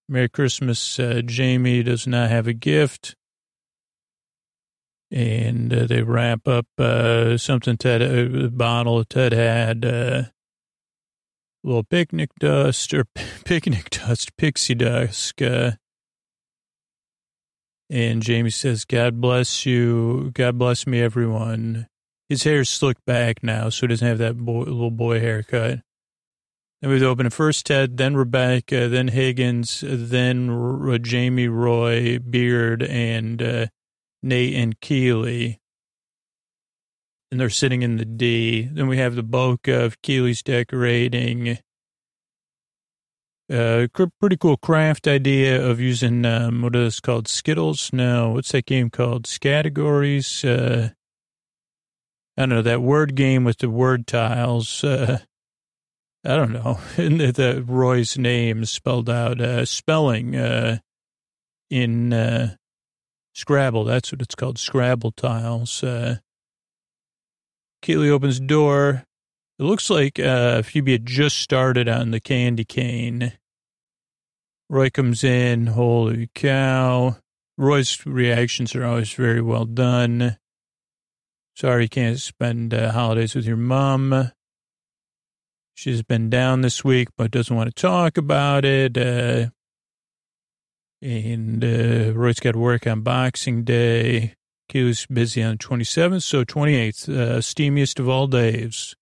[0.08, 0.98] Merry Christmas.
[0.98, 3.14] Uh, Jamie does not have a gift.
[5.12, 10.22] And uh, they wrap up uh, something Ted, uh, a bottle Ted had, uh,
[11.62, 13.04] little picnic dust or
[13.44, 15.40] picnic dust, pixie dust.
[15.40, 15.72] Uh,
[17.88, 20.30] and Jamie says, God bless you.
[20.34, 21.88] God bless me, everyone.
[22.28, 25.80] His hair's slicked back now, so he doesn't have that boy, little boy haircut.
[26.80, 33.42] Then we've open first Ted, then Rebecca, then Higgins, then R- Jamie Roy, Beard, and
[33.42, 33.66] uh,
[34.22, 35.59] Nate and Keeley.
[37.30, 38.62] And they're sitting in the D.
[38.62, 41.58] Then we have the bulk of Keeley's decorating.
[43.50, 43.86] Uh,
[44.20, 47.26] pretty cool craft idea of using, um, what is called?
[47.26, 47.92] Skittles?
[47.92, 49.28] No, what's that game called?
[49.40, 50.44] Categories?
[50.44, 50.90] Uh,
[52.36, 54.84] I don't know, that word game with the word tiles.
[54.84, 55.18] Uh,
[56.24, 56.78] I don't know.
[56.96, 60.78] And the, the Roy's name spelled out, uh, spelling, uh,
[61.70, 62.54] in, uh,
[63.34, 63.84] Scrabble.
[63.84, 64.58] That's what it's called.
[64.58, 65.82] Scrabble tiles.
[65.82, 66.16] Uh,
[67.82, 69.04] Keeley opens the door.
[69.58, 73.32] It looks like, uh, Phoebe had just started on the candy cane.
[74.68, 75.66] Roy comes in.
[75.66, 77.16] Holy cow.
[77.58, 80.38] Roy's reactions are always very well done.
[81.56, 84.30] Sorry you can't spend uh, holidays with your mom.
[85.74, 88.96] She's been down this week, but doesn't want to talk about it.
[88.96, 89.50] Uh,
[91.02, 94.34] and uh, Roy's got work on Boxing Day.
[94.70, 98.94] Q's busy on the 27th, so 28th, uh, steamiest of all days.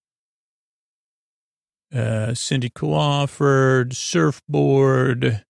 [1.95, 5.45] Uh, Cindy Crawford, surfboard,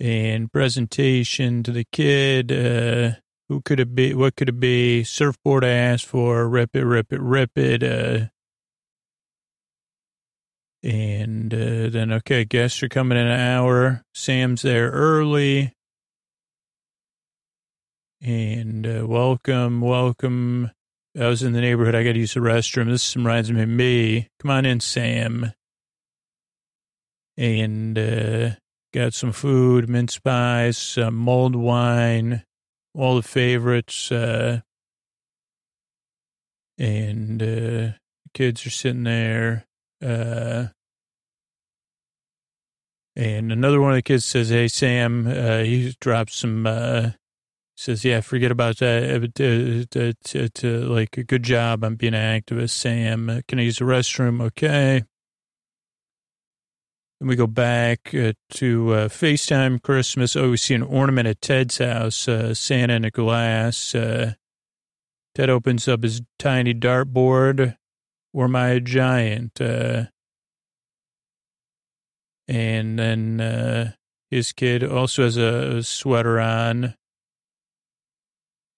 [0.00, 2.50] and presentation to the kid.
[2.50, 4.14] Uh, who could it be?
[4.14, 5.04] What could it be?
[5.04, 6.48] Surfboard I asked for.
[6.48, 7.82] Rip it, rip it, rip it.
[7.82, 8.26] Uh,
[10.82, 14.02] and uh, then, okay, guests are coming in an hour.
[14.12, 15.74] Sam's there early.
[18.20, 20.70] And uh, welcome, welcome.
[21.18, 21.94] I was in the neighborhood.
[21.94, 22.90] I got to use the restroom.
[22.90, 24.28] This reminds me of me.
[24.40, 25.52] Come on in, Sam.
[27.36, 28.50] And uh,
[28.92, 32.42] got some food, mince pies, some mulled wine
[32.98, 34.60] all the favorites, uh,
[36.76, 37.96] and, uh,
[38.34, 39.66] kids are sitting there,
[40.04, 40.66] uh,
[43.16, 47.10] and another one of the kids says, Hey, Sam, uh, he drops some, uh,
[47.78, 49.34] says, yeah, forget about that.
[49.34, 53.42] To, uh, like, a good job on being an activist, Sam.
[53.46, 54.42] Can I use the restroom?
[54.42, 55.04] Okay.
[57.20, 60.36] And we go back uh, to uh, FaceTime Christmas.
[60.36, 63.94] Oh, we see an ornament at Ted's house, uh, Santa in a glass.
[63.94, 64.34] Uh,
[65.34, 67.76] Ted opens up his tiny dartboard.
[68.32, 69.60] Or my a giant?
[69.60, 70.04] Uh,
[72.46, 73.92] and then uh,
[74.30, 76.94] his kid also has a, a, sweater on.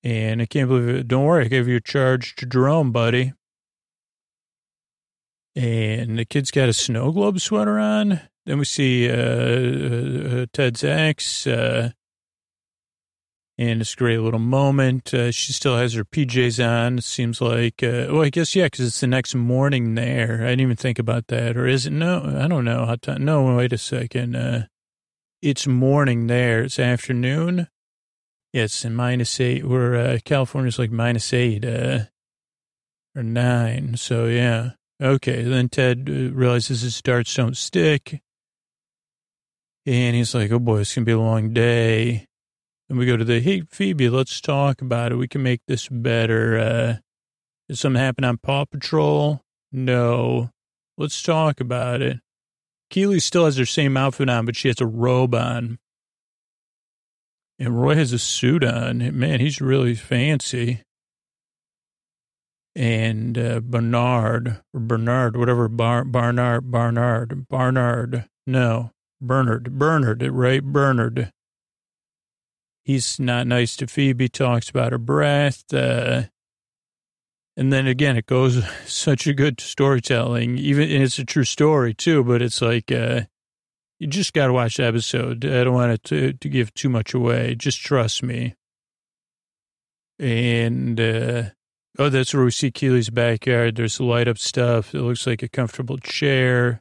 [0.03, 1.09] And I can't believe it.
[1.09, 3.33] Don't worry, I gave you a charge to Jerome, buddy.
[5.55, 8.21] And the kid's got a snow globe sweater on.
[8.47, 11.91] Then we see uh, uh, Ted's ex, uh,
[13.59, 15.13] and it's a great little moment.
[15.13, 16.99] Uh, she still has her PJs on.
[16.99, 20.39] It seems like, uh, well, I guess, yeah, because it's the next morning there.
[20.43, 21.59] I didn't even think about that.
[21.59, 21.91] Or is it?
[21.91, 22.87] No, I don't know.
[22.87, 24.35] How no, wait a second.
[24.35, 24.67] Uh,
[25.43, 26.63] it's morning there.
[26.63, 27.69] It's afternoon.
[28.53, 29.65] It's in minus eight.
[29.65, 32.01] Where uh, California's like minus eight uh,
[33.15, 33.97] or nine.
[33.97, 34.71] So, yeah.
[35.01, 35.43] Okay.
[35.43, 38.21] Then Ted uh, realizes his darts don't stick.
[39.87, 42.27] And he's like, oh boy, it's to be a long day.
[42.89, 45.17] And we go to the, hey, Phoebe, let's talk about it.
[45.17, 46.59] We can make this better.
[46.59, 46.97] Uh,
[47.69, 49.41] did something happen on Paw Patrol?
[49.71, 50.51] No.
[50.99, 52.19] Let's talk about it.
[52.91, 55.79] Keeley still has her same outfit on, but she has a robe on.
[57.61, 59.19] And Roy has a suit on.
[59.19, 60.81] Man, he's really fancy.
[62.75, 70.65] And uh, Bernard, or Bernard, whatever, Bar- Barnard, Barnard, Barnard, no, Bernard, Bernard, right?
[70.65, 71.31] Bernard.
[72.83, 75.63] He's not nice to Phoebe, talks about her breath.
[75.75, 76.23] Uh,
[77.59, 80.57] and then again, it goes such a good storytelling.
[80.57, 83.23] Even and it's a true story too, but it's like uh,
[84.01, 85.45] you just got to watch the episode.
[85.45, 87.55] I don't want to, to give too much away.
[87.55, 88.55] Just trust me.
[90.19, 91.43] And uh,
[91.99, 93.77] oh, that's where we see Keeley's backyard.
[93.77, 94.95] There's light up stuff.
[94.95, 96.81] It looks like a comfortable chair.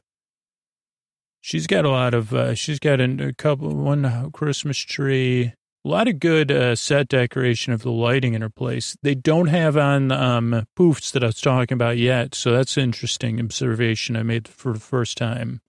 [1.42, 5.52] She's got a lot of, uh, she's got a, couple, one Christmas tree,
[5.84, 8.96] a lot of good uh, set decoration of the lighting in her place.
[9.02, 12.82] They don't have on um, poofs that I was talking about yet, so that's an
[12.84, 15.60] interesting observation I made for the first time.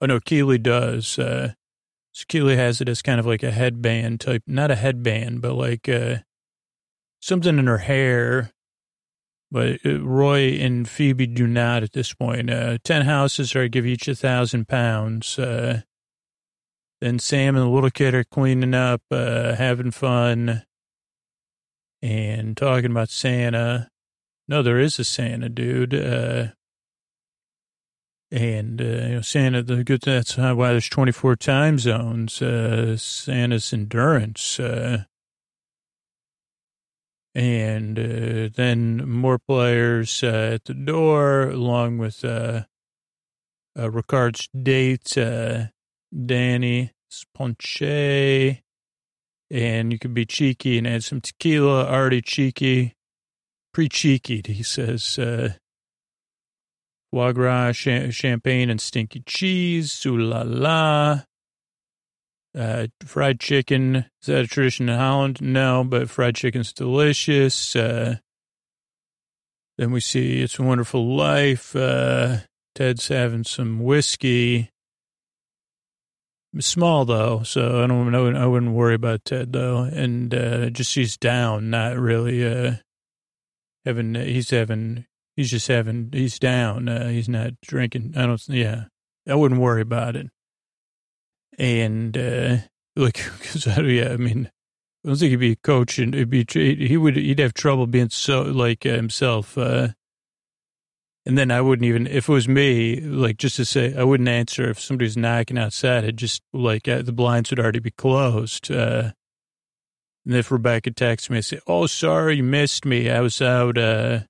[0.00, 1.18] Oh, no, Keeley does.
[1.18, 1.54] Uh,
[2.12, 5.54] so Keeley has it as kind of like a headband type, not a headband, but
[5.54, 6.16] like uh,
[7.20, 8.52] something in her hair
[9.50, 12.50] but uh, Roy and Phoebe do not at this point.
[12.50, 15.38] Uh, ten houses are give each a thousand pounds.
[15.38, 15.82] Uh,
[17.00, 20.64] then Sam and the little kid are cleaning up, uh, having fun.
[22.02, 23.90] and talking about Santa.
[24.48, 25.94] No, there is a Santa, dude.
[25.94, 26.48] Uh,
[28.30, 33.72] and, uh, you know, Santa, the good, that's why there's 24 time zones, uh, Santa's
[33.72, 35.04] endurance, uh,
[37.34, 42.64] and, uh, then more players, uh, at the door, along with, uh,
[43.78, 45.66] uh Ricard's date, uh,
[46.12, 46.90] Dani
[47.34, 48.62] Ponche,
[49.50, 52.96] and you could be cheeky and add some tequila, already cheeky,
[53.72, 55.52] pre-cheeky, he says, uh,
[57.10, 60.04] foie gras, champagne, and stinky cheese.
[60.06, 61.20] Ooh la la.
[62.56, 64.06] Uh, fried chicken.
[64.22, 65.40] Is that a tradition in Holland?
[65.42, 67.76] No, but fried chicken's delicious.
[67.76, 68.16] Uh,
[69.76, 71.76] then we see It's a Wonderful Life.
[71.76, 72.38] Uh,
[72.74, 74.70] Ted's having some whiskey.
[76.58, 78.30] Small though, so I don't know.
[78.34, 82.76] I wouldn't worry about Ted though, and uh, just he's down, not really uh,
[83.84, 84.14] having.
[84.14, 85.04] He's having
[85.36, 86.88] He's just having, he's down.
[86.88, 88.14] Uh, he's not drinking.
[88.16, 88.84] I don't, yeah,
[89.28, 90.28] I wouldn't worry about it.
[91.58, 92.56] And, uh,
[92.96, 94.50] like, cause, yeah, I mean,
[95.04, 97.86] I don't think he'd be a coach and it'd be, he would, he'd have trouble
[97.86, 99.58] being so, like, uh, himself.
[99.58, 99.88] Uh,
[101.26, 104.28] and then I wouldn't even, if it was me, like, just to say, I wouldn't
[104.28, 106.04] answer if somebody's knocking outside.
[106.04, 108.70] I'd just, like, uh, the blinds would already be closed.
[108.70, 109.12] Uh,
[110.24, 113.10] and if Rebecca texts me, I say, oh, sorry, you missed me.
[113.10, 114.20] I was out, uh,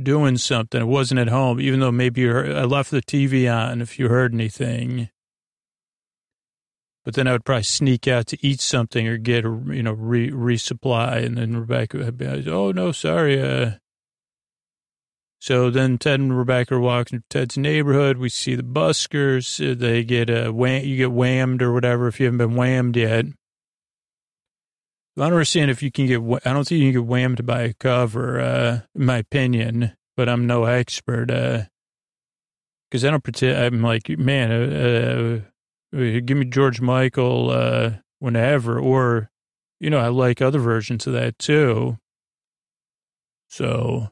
[0.00, 0.80] doing something.
[0.80, 3.98] It wasn't at home, even though maybe you heard, I left the TV on if
[3.98, 5.10] you heard anything.
[7.04, 9.92] But then I would probably sneak out to eat something or get a, you know,
[9.92, 11.24] re, resupply.
[11.24, 13.40] And then Rebecca would be like, oh, no, sorry.
[13.40, 13.72] Uh.
[15.38, 18.18] So then Ted and Rebecca walk into Ted's neighborhood.
[18.18, 19.64] We see the buskers.
[19.64, 22.96] Uh, they get a wham, you get whammed or whatever if you haven't been whammed
[22.96, 23.26] yet.
[25.16, 27.62] I don't understand if you can get, I don't think you can get whammed by
[27.62, 31.64] a cover, uh, in my opinion, but I'm no expert, uh,
[32.90, 35.40] cause I don't pretend, I'm like, man, uh,
[35.96, 39.30] uh, give me George Michael, uh, whenever, or,
[39.80, 41.98] you know, I like other versions of that too.
[43.48, 44.08] So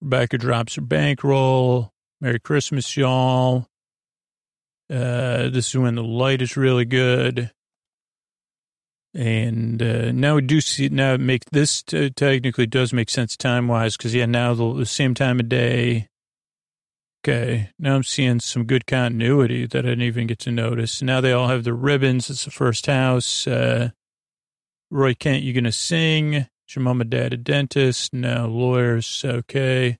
[0.00, 1.92] Rebecca drops her bankroll.
[2.20, 3.68] Merry Christmas, y'all.
[4.90, 7.50] Uh, this is when the light is really good.
[9.16, 13.34] And uh, now we do see now it makes this t- technically does make sense
[13.34, 16.08] time wise because yeah now the, the, same time of day.
[17.24, 21.00] Okay, now I'm seeing some good continuity that I didn't even get to notice.
[21.00, 22.28] Now they all have the ribbons.
[22.28, 23.46] It's the first house.
[23.46, 23.90] Uh,
[24.90, 26.34] Roy Kent, you gonna sing?
[26.34, 28.12] Is your mom and dad a dentist?
[28.12, 29.24] No, lawyers.
[29.24, 29.96] Okay.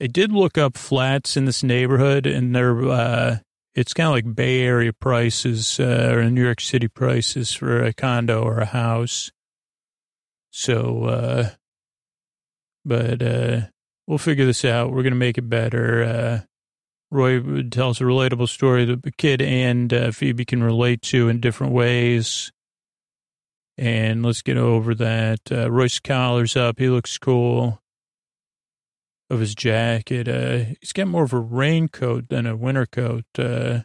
[0.00, 3.38] I did look up flats in this neighborhood, and they're uh,
[3.76, 7.92] it's kind of like Bay Area prices uh, or New York City prices for a
[7.92, 9.30] condo or a house.
[10.50, 11.50] So, uh,
[12.86, 13.60] but uh,
[14.06, 14.90] we'll figure this out.
[14.90, 16.02] We're going to make it better.
[16.02, 16.40] Uh,
[17.10, 21.40] Roy tells a relatable story that the kid and uh, Phoebe can relate to in
[21.40, 22.50] different ways.
[23.76, 25.40] And let's get over that.
[25.52, 26.78] Uh, Roy's collar's up.
[26.78, 27.82] He looks cool
[29.30, 30.28] of his jacket.
[30.28, 33.24] Uh, he's got more of a raincoat than a winter coat.
[33.38, 33.80] Uh,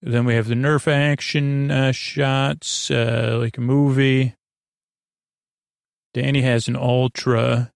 [0.00, 4.34] then we have the Nerf action uh, shots, uh, like a movie.
[6.14, 7.72] Dani has an Ultra.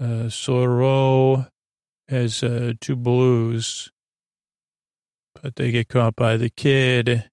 [0.00, 1.48] Uh, Zoreaux
[2.08, 3.90] has uh, two blues,
[5.40, 7.30] but they get caught by the kid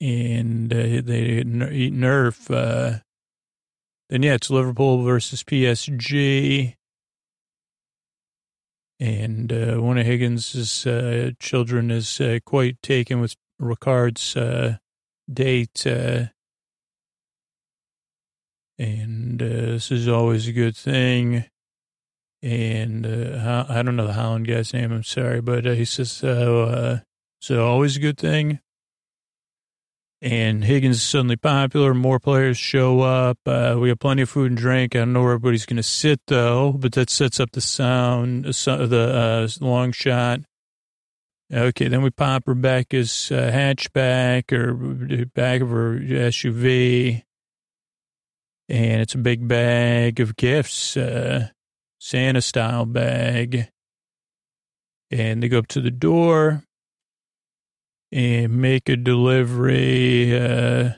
[0.00, 2.50] and uh, they eat Nerf.
[2.50, 3.00] Uh,
[4.10, 6.74] then, yeah, it's Liverpool versus PSG.
[9.00, 14.76] And uh, one of Higgins's uh, children is uh, quite taken with Ricard's uh,
[15.32, 15.86] date.
[15.86, 16.26] Uh,
[18.78, 21.44] and uh, this is always a good thing.
[22.42, 27.00] And I don't know the Holland guy's name, I'm sorry, but he says, so,
[27.40, 28.60] so always a good thing
[30.24, 31.92] and Higgins is suddenly popular.
[31.92, 33.38] More players show up.
[33.44, 34.96] Uh, we have plenty of food and drink.
[34.96, 38.46] I don't know where everybody's going to sit though, but that sets up the sound,
[38.46, 40.40] the uh, long shot.
[41.52, 47.22] Okay, then we pop Rebecca's uh, hatchback or back of her SUV,
[48.70, 51.48] and it's a big bag of gifts, uh,
[51.98, 53.68] Santa style bag.
[55.10, 56.63] And they go up to the door
[58.14, 60.90] and make a delivery uh,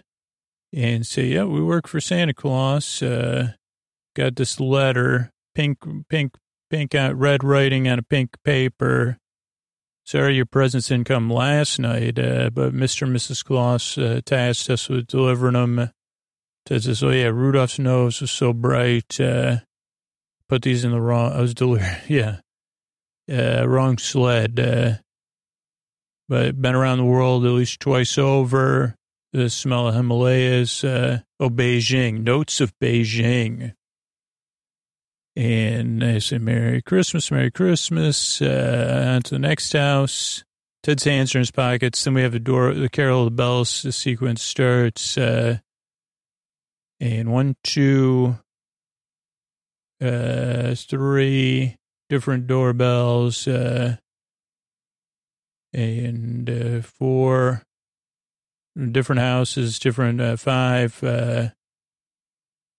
[0.75, 3.03] and say, yeah, we work for Santa Claus.
[3.03, 3.53] Uh,
[4.15, 5.79] got this letter, pink,
[6.11, 6.35] pink,
[6.69, 9.17] pink, uh, red writing on a pink paper.
[10.05, 13.07] Sorry, your presents didn't come last night, uh, but Mr.
[13.07, 13.43] and Mrs.
[13.43, 15.91] Claus uh, tasked us with delivering them
[16.69, 19.19] says, oh, yeah, Rudolph's nose was so bright.
[19.19, 19.59] Uh,
[20.49, 22.03] put these in the wrong, I was delirious.
[23.29, 23.63] Yeah.
[23.63, 25.01] Wrong sled.
[26.29, 28.97] But been around the world at least twice over.
[29.33, 30.83] The smell of Himalayas.
[30.83, 32.25] Uh, oh, Beijing.
[32.25, 33.75] Notes of Beijing.
[35.37, 38.41] And I say, Merry Christmas, Merry Christmas.
[38.41, 40.43] Uh, on to the next house.
[40.83, 42.03] Ted's hands are in his pockets.
[42.03, 45.19] Then we have the door, the Carol of the Bells the sequence starts.
[45.19, 45.59] Uh,
[47.01, 48.39] and one, two,
[50.01, 51.77] uh, three
[52.09, 53.47] different doorbells.
[53.47, 53.97] Uh,
[55.77, 57.63] and uh, four
[58.91, 61.03] different houses, different uh, five.
[61.03, 61.49] Uh,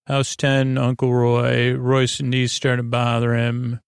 [0.07, 1.73] house 10, Uncle Roy.
[1.73, 3.81] Roy's knees starting to bother him.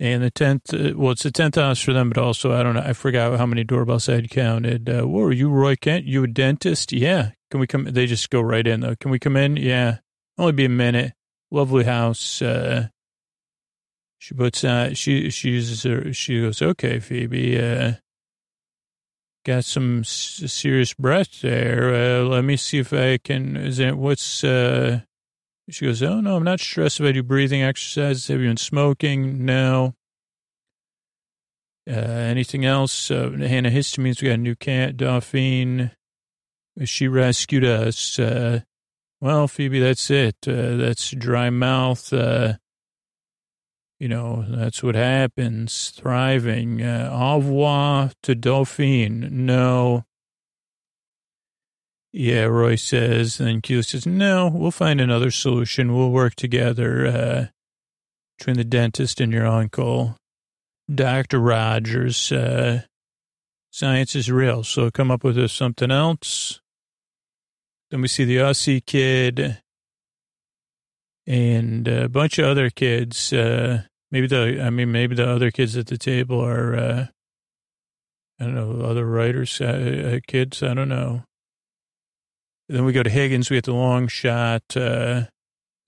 [0.00, 2.74] And the 10th, uh, well, it's the 10th house for them, but also, I don't
[2.74, 4.88] know, I forgot how many doorbells I had counted.
[4.88, 6.06] Uh, were you, Roy Kent?
[6.06, 6.92] You a dentist?
[6.92, 7.30] Yeah.
[7.50, 7.84] Can we come?
[7.84, 8.96] They just go right in, though.
[8.96, 9.56] Can we come in?
[9.56, 9.98] Yeah.
[10.38, 11.12] Only be a minute.
[11.50, 12.40] Lovely house.
[12.42, 12.88] Uh,
[14.22, 17.94] she puts on, she, she uses her, she goes, okay, Phoebe, uh,
[19.44, 21.92] got some s- serious breath there.
[21.92, 25.00] Uh, let me see if I can, is it, what's, uh,
[25.68, 28.28] she goes, oh no, I'm not stressed if I do breathing exercises.
[28.28, 29.44] Have you been smoking?
[29.44, 29.96] No.
[31.90, 33.10] Uh, anything else?
[33.10, 35.90] Uh, antihistamines, we got a new cat, Dauphine.
[36.84, 38.20] She rescued us.
[38.20, 38.60] Uh,
[39.20, 40.36] well, Phoebe, that's it.
[40.46, 42.12] Uh, that's dry mouth.
[42.12, 42.58] Uh,
[44.02, 45.90] you know, that's what happens.
[45.90, 46.82] Thriving.
[46.82, 49.28] Uh, au revoir to Dauphine.
[49.30, 50.02] No.
[52.12, 53.38] Yeah, Roy says.
[53.38, 55.94] And Q says, no, we'll find another solution.
[55.94, 57.46] We'll work together uh,
[58.36, 60.16] between the dentist and your uncle.
[60.92, 61.38] Dr.
[61.38, 62.82] Rogers, uh,
[63.70, 64.64] science is real.
[64.64, 66.60] So come up with something else.
[67.92, 69.58] Then we see the Aussie kid
[71.24, 73.32] and a bunch of other kids.
[73.32, 77.06] Uh, Maybe the, I mean, maybe the other kids at the table are, uh,
[78.38, 80.62] I don't know, other writers, uh, uh, kids.
[80.62, 81.24] I don't know.
[82.68, 83.48] Then we go to Higgins.
[83.48, 85.24] We get the long shot, uh,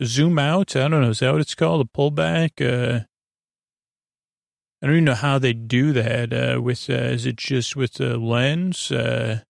[0.03, 0.75] zoom out.
[0.75, 1.11] I don't know.
[1.11, 1.87] Is that what it's called?
[1.87, 2.61] A pullback?
[2.61, 3.05] Uh,
[4.81, 6.33] I don't even know how they do that.
[6.33, 8.91] Uh, with, uh, is it just with the lens?
[8.91, 9.41] Uh,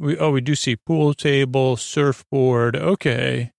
[0.00, 2.74] we, oh, we do see pool table, surfboard.
[2.74, 3.52] Okay.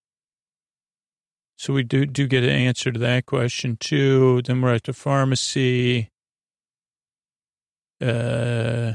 [1.58, 4.42] So we do do get an answer to that question too.
[4.44, 6.12] Then we're at the pharmacy.
[8.00, 8.94] Uh,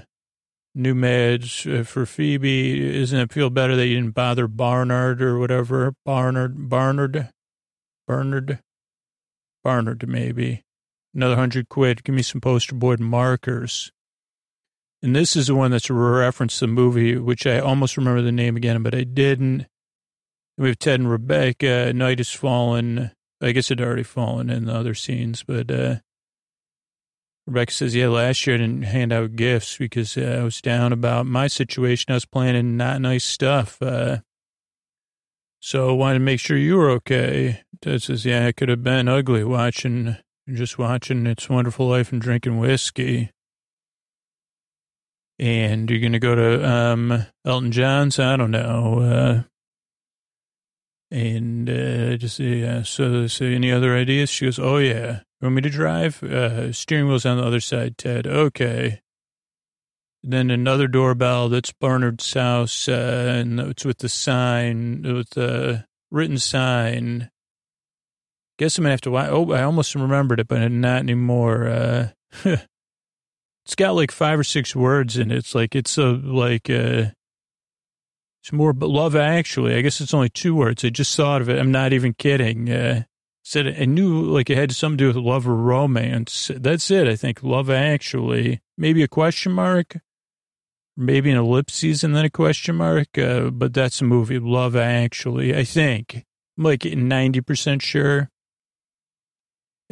[0.74, 3.00] new meds uh, for Phoebe.
[3.00, 5.94] Isn't it feel better that you didn't bother Barnard or whatever?
[6.04, 7.30] Barnard, Barnard,
[8.06, 8.60] Barnard,
[9.64, 10.62] Barnard, maybe.
[11.14, 12.04] Another hundred quid.
[12.04, 13.90] Give me some poster board markers.
[15.02, 18.22] And this is the one that's a reference to the movie, which I almost remember
[18.22, 19.66] the name again, but I didn't.
[20.58, 21.92] We have Ted and Rebecca.
[21.92, 23.10] Night has fallen.
[23.40, 25.96] I guess it had already fallen in the other scenes, but uh,
[27.46, 30.92] Rebecca says, yeah, last year I didn't hand out gifts because uh, I was down
[30.92, 32.12] about my situation.
[32.12, 33.82] I was planning not nice stuff.
[33.82, 34.18] Uh,
[35.58, 37.62] so I wanted to make sure you were okay.
[37.80, 40.16] Ted says, yeah, I could have been ugly watching,
[40.48, 43.30] just watching It's Wonderful Life and drinking whiskey.
[45.38, 48.20] And you're going to go to um, Elton John's?
[48.20, 49.44] I don't know.
[51.12, 52.82] And uh, just yeah.
[52.84, 54.30] So, so any other ideas?
[54.30, 56.22] She goes, "Oh yeah, you want me to drive?
[56.22, 58.26] Uh, steering wheel's on the other side, Ted.
[58.26, 59.02] Okay."
[60.22, 61.50] Then another doorbell.
[61.50, 67.30] That's Barnard's house, uh, and it's with the sign, with the written sign.
[68.58, 69.18] Guess I'm gonna have to.
[69.18, 71.68] Oh, I almost remembered it, but not anymore.
[71.68, 72.08] Uh,
[72.46, 75.36] it's got like five or six words in it.
[75.36, 76.70] It's like it's a like.
[76.70, 77.10] Uh,
[78.42, 79.76] it's more but love actually.
[79.76, 80.84] I guess it's only two words.
[80.84, 81.60] I just thought of it.
[81.60, 82.68] I'm not even kidding.
[82.68, 83.04] Uh,
[83.44, 86.50] said I knew like it had something to do with love or romance.
[86.52, 87.06] That's it.
[87.06, 88.60] I think love actually.
[88.76, 89.98] Maybe a question mark.
[90.96, 93.16] Maybe an ellipses and then a question mark.
[93.16, 94.40] Uh, but that's a movie.
[94.40, 95.56] Love actually.
[95.56, 96.24] I think.
[96.58, 98.28] I'm like 90% sure.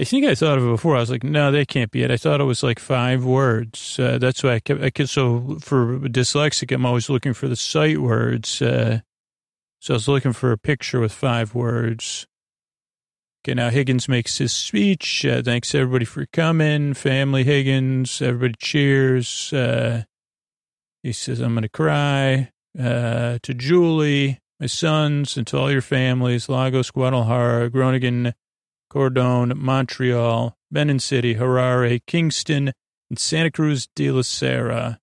[0.00, 0.96] I think I thought of it before.
[0.96, 2.10] I was like, no, that can't be it.
[2.10, 3.98] I thought it was like five words.
[3.98, 7.56] Uh, that's why I kept, I kept, so for dyslexic, I'm always looking for the
[7.56, 8.62] sight words.
[8.62, 9.00] Uh,
[9.80, 12.26] so I was looking for a picture with five words.
[13.44, 15.26] Okay, now Higgins makes his speech.
[15.26, 16.94] Uh, thanks everybody for coming.
[16.94, 19.52] Family Higgins, everybody cheers.
[19.52, 20.04] Uh,
[21.02, 22.50] he says, I'm going to cry.
[22.78, 28.32] Uh, to Julie, my sons, and to all your families, Lagos, Guadalajara, Groningen,
[28.90, 32.72] Cordon, Montreal, Benin City, Harare, Kingston,
[33.08, 35.00] and Santa Cruz de la Sierra.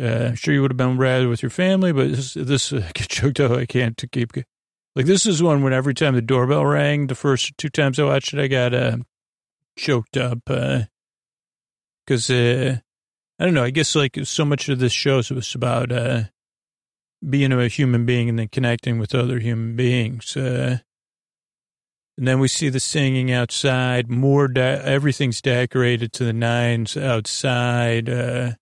[0.00, 2.88] Uh, I'm sure you would have been rather with your family, but this, this uh,
[2.94, 3.52] get choked up.
[3.52, 4.32] I can't keep.
[4.94, 8.04] Like this is one when every time the doorbell rang, the first two times I
[8.04, 8.98] watched it, I got uh,
[9.76, 12.76] choked up because uh, uh,
[13.38, 13.64] I don't know.
[13.64, 16.24] I guess like so much of this show was about uh,
[17.28, 20.36] being a human being and then connecting with other human beings.
[20.36, 20.78] Uh,
[22.18, 24.10] and then we see the singing outside.
[24.10, 28.08] More, de- everything's decorated to the nines outside.
[28.08, 28.52] Uh,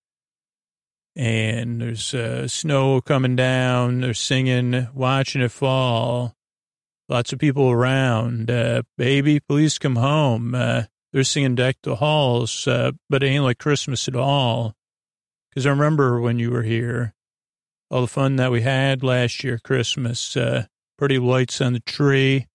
[1.16, 4.00] and there's uh, snow coming down.
[4.00, 6.34] They're singing, watching it fall.
[7.08, 8.50] Lots of people around.
[8.50, 10.54] Uh, baby, please come home.
[10.54, 14.74] Uh, they're singing Deck the Halls, uh, but it ain't like Christmas at all.
[15.50, 17.14] Because I remember when you were here,
[17.90, 22.46] all the fun that we had last year, Christmas, uh, pretty lights on the tree,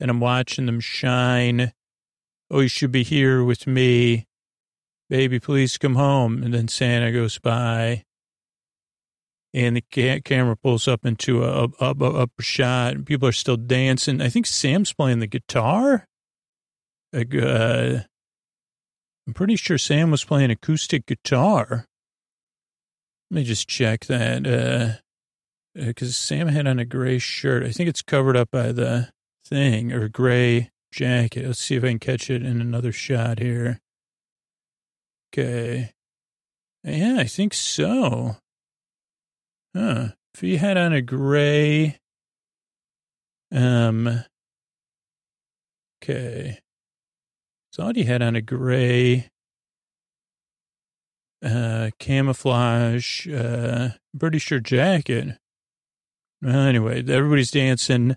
[0.00, 1.72] and I'm watching them shine.
[2.50, 4.26] Oh, you should be here with me.
[5.10, 6.42] Baby, please come home.
[6.42, 8.04] And then Santa goes by,
[9.54, 14.20] and the ca- camera pulls up into a up, shot, and people are still dancing.
[14.20, 16.06] I think Sam's playing the guitar.
[17.14, 18.00] Uh,
[19.26, 21.86] I'm pretty sure Sam was playing acoustic guitar.
[23.30, 24.46] Let me just check that.
[24.46, 25.00] Uh,
[25.74, 27.64] because uh, Sam had on a gray shirt.
[27.64, 29.10] I think it's covered up by the
[29.48, 31.46] thing or gray jacket.
[31.46, 33.80] Let's see if I can catch it in another shot here.
[35.32, 35.92] Okay.
[36.84, 38.36] Yeah, I think so.
[39.74, 40.08] Huh.
[40.34, 41.98] If he had on a gray,
[43.52, 44.24] um,
[46.02, 46.60] okay.
[47.74, 49.28] Thought he had on a gray,
[51.44, 55.38] uh, camouflage, uh, pretty sure jacket.
[56.42, 58.16] Well, anyway, everybody's dancing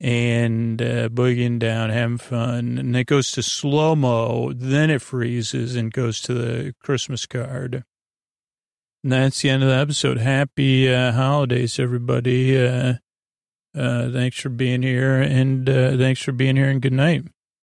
[0.00, 2.78] and uh, boogieing down, having fun.
[2.78, 4.52] And it goes to slow mo.
[4.52, 7.84] Then it freezes and goes to the Christmas card.
[9.02, 10.18] And that's the end of the episode.
[10.18, 12.58] Happy uh, holidays, everybody.
[12.58, 12.94] Uh,
[13.76, 17.24] uh, thanks for being here, and uh, thanks for being here, and good night.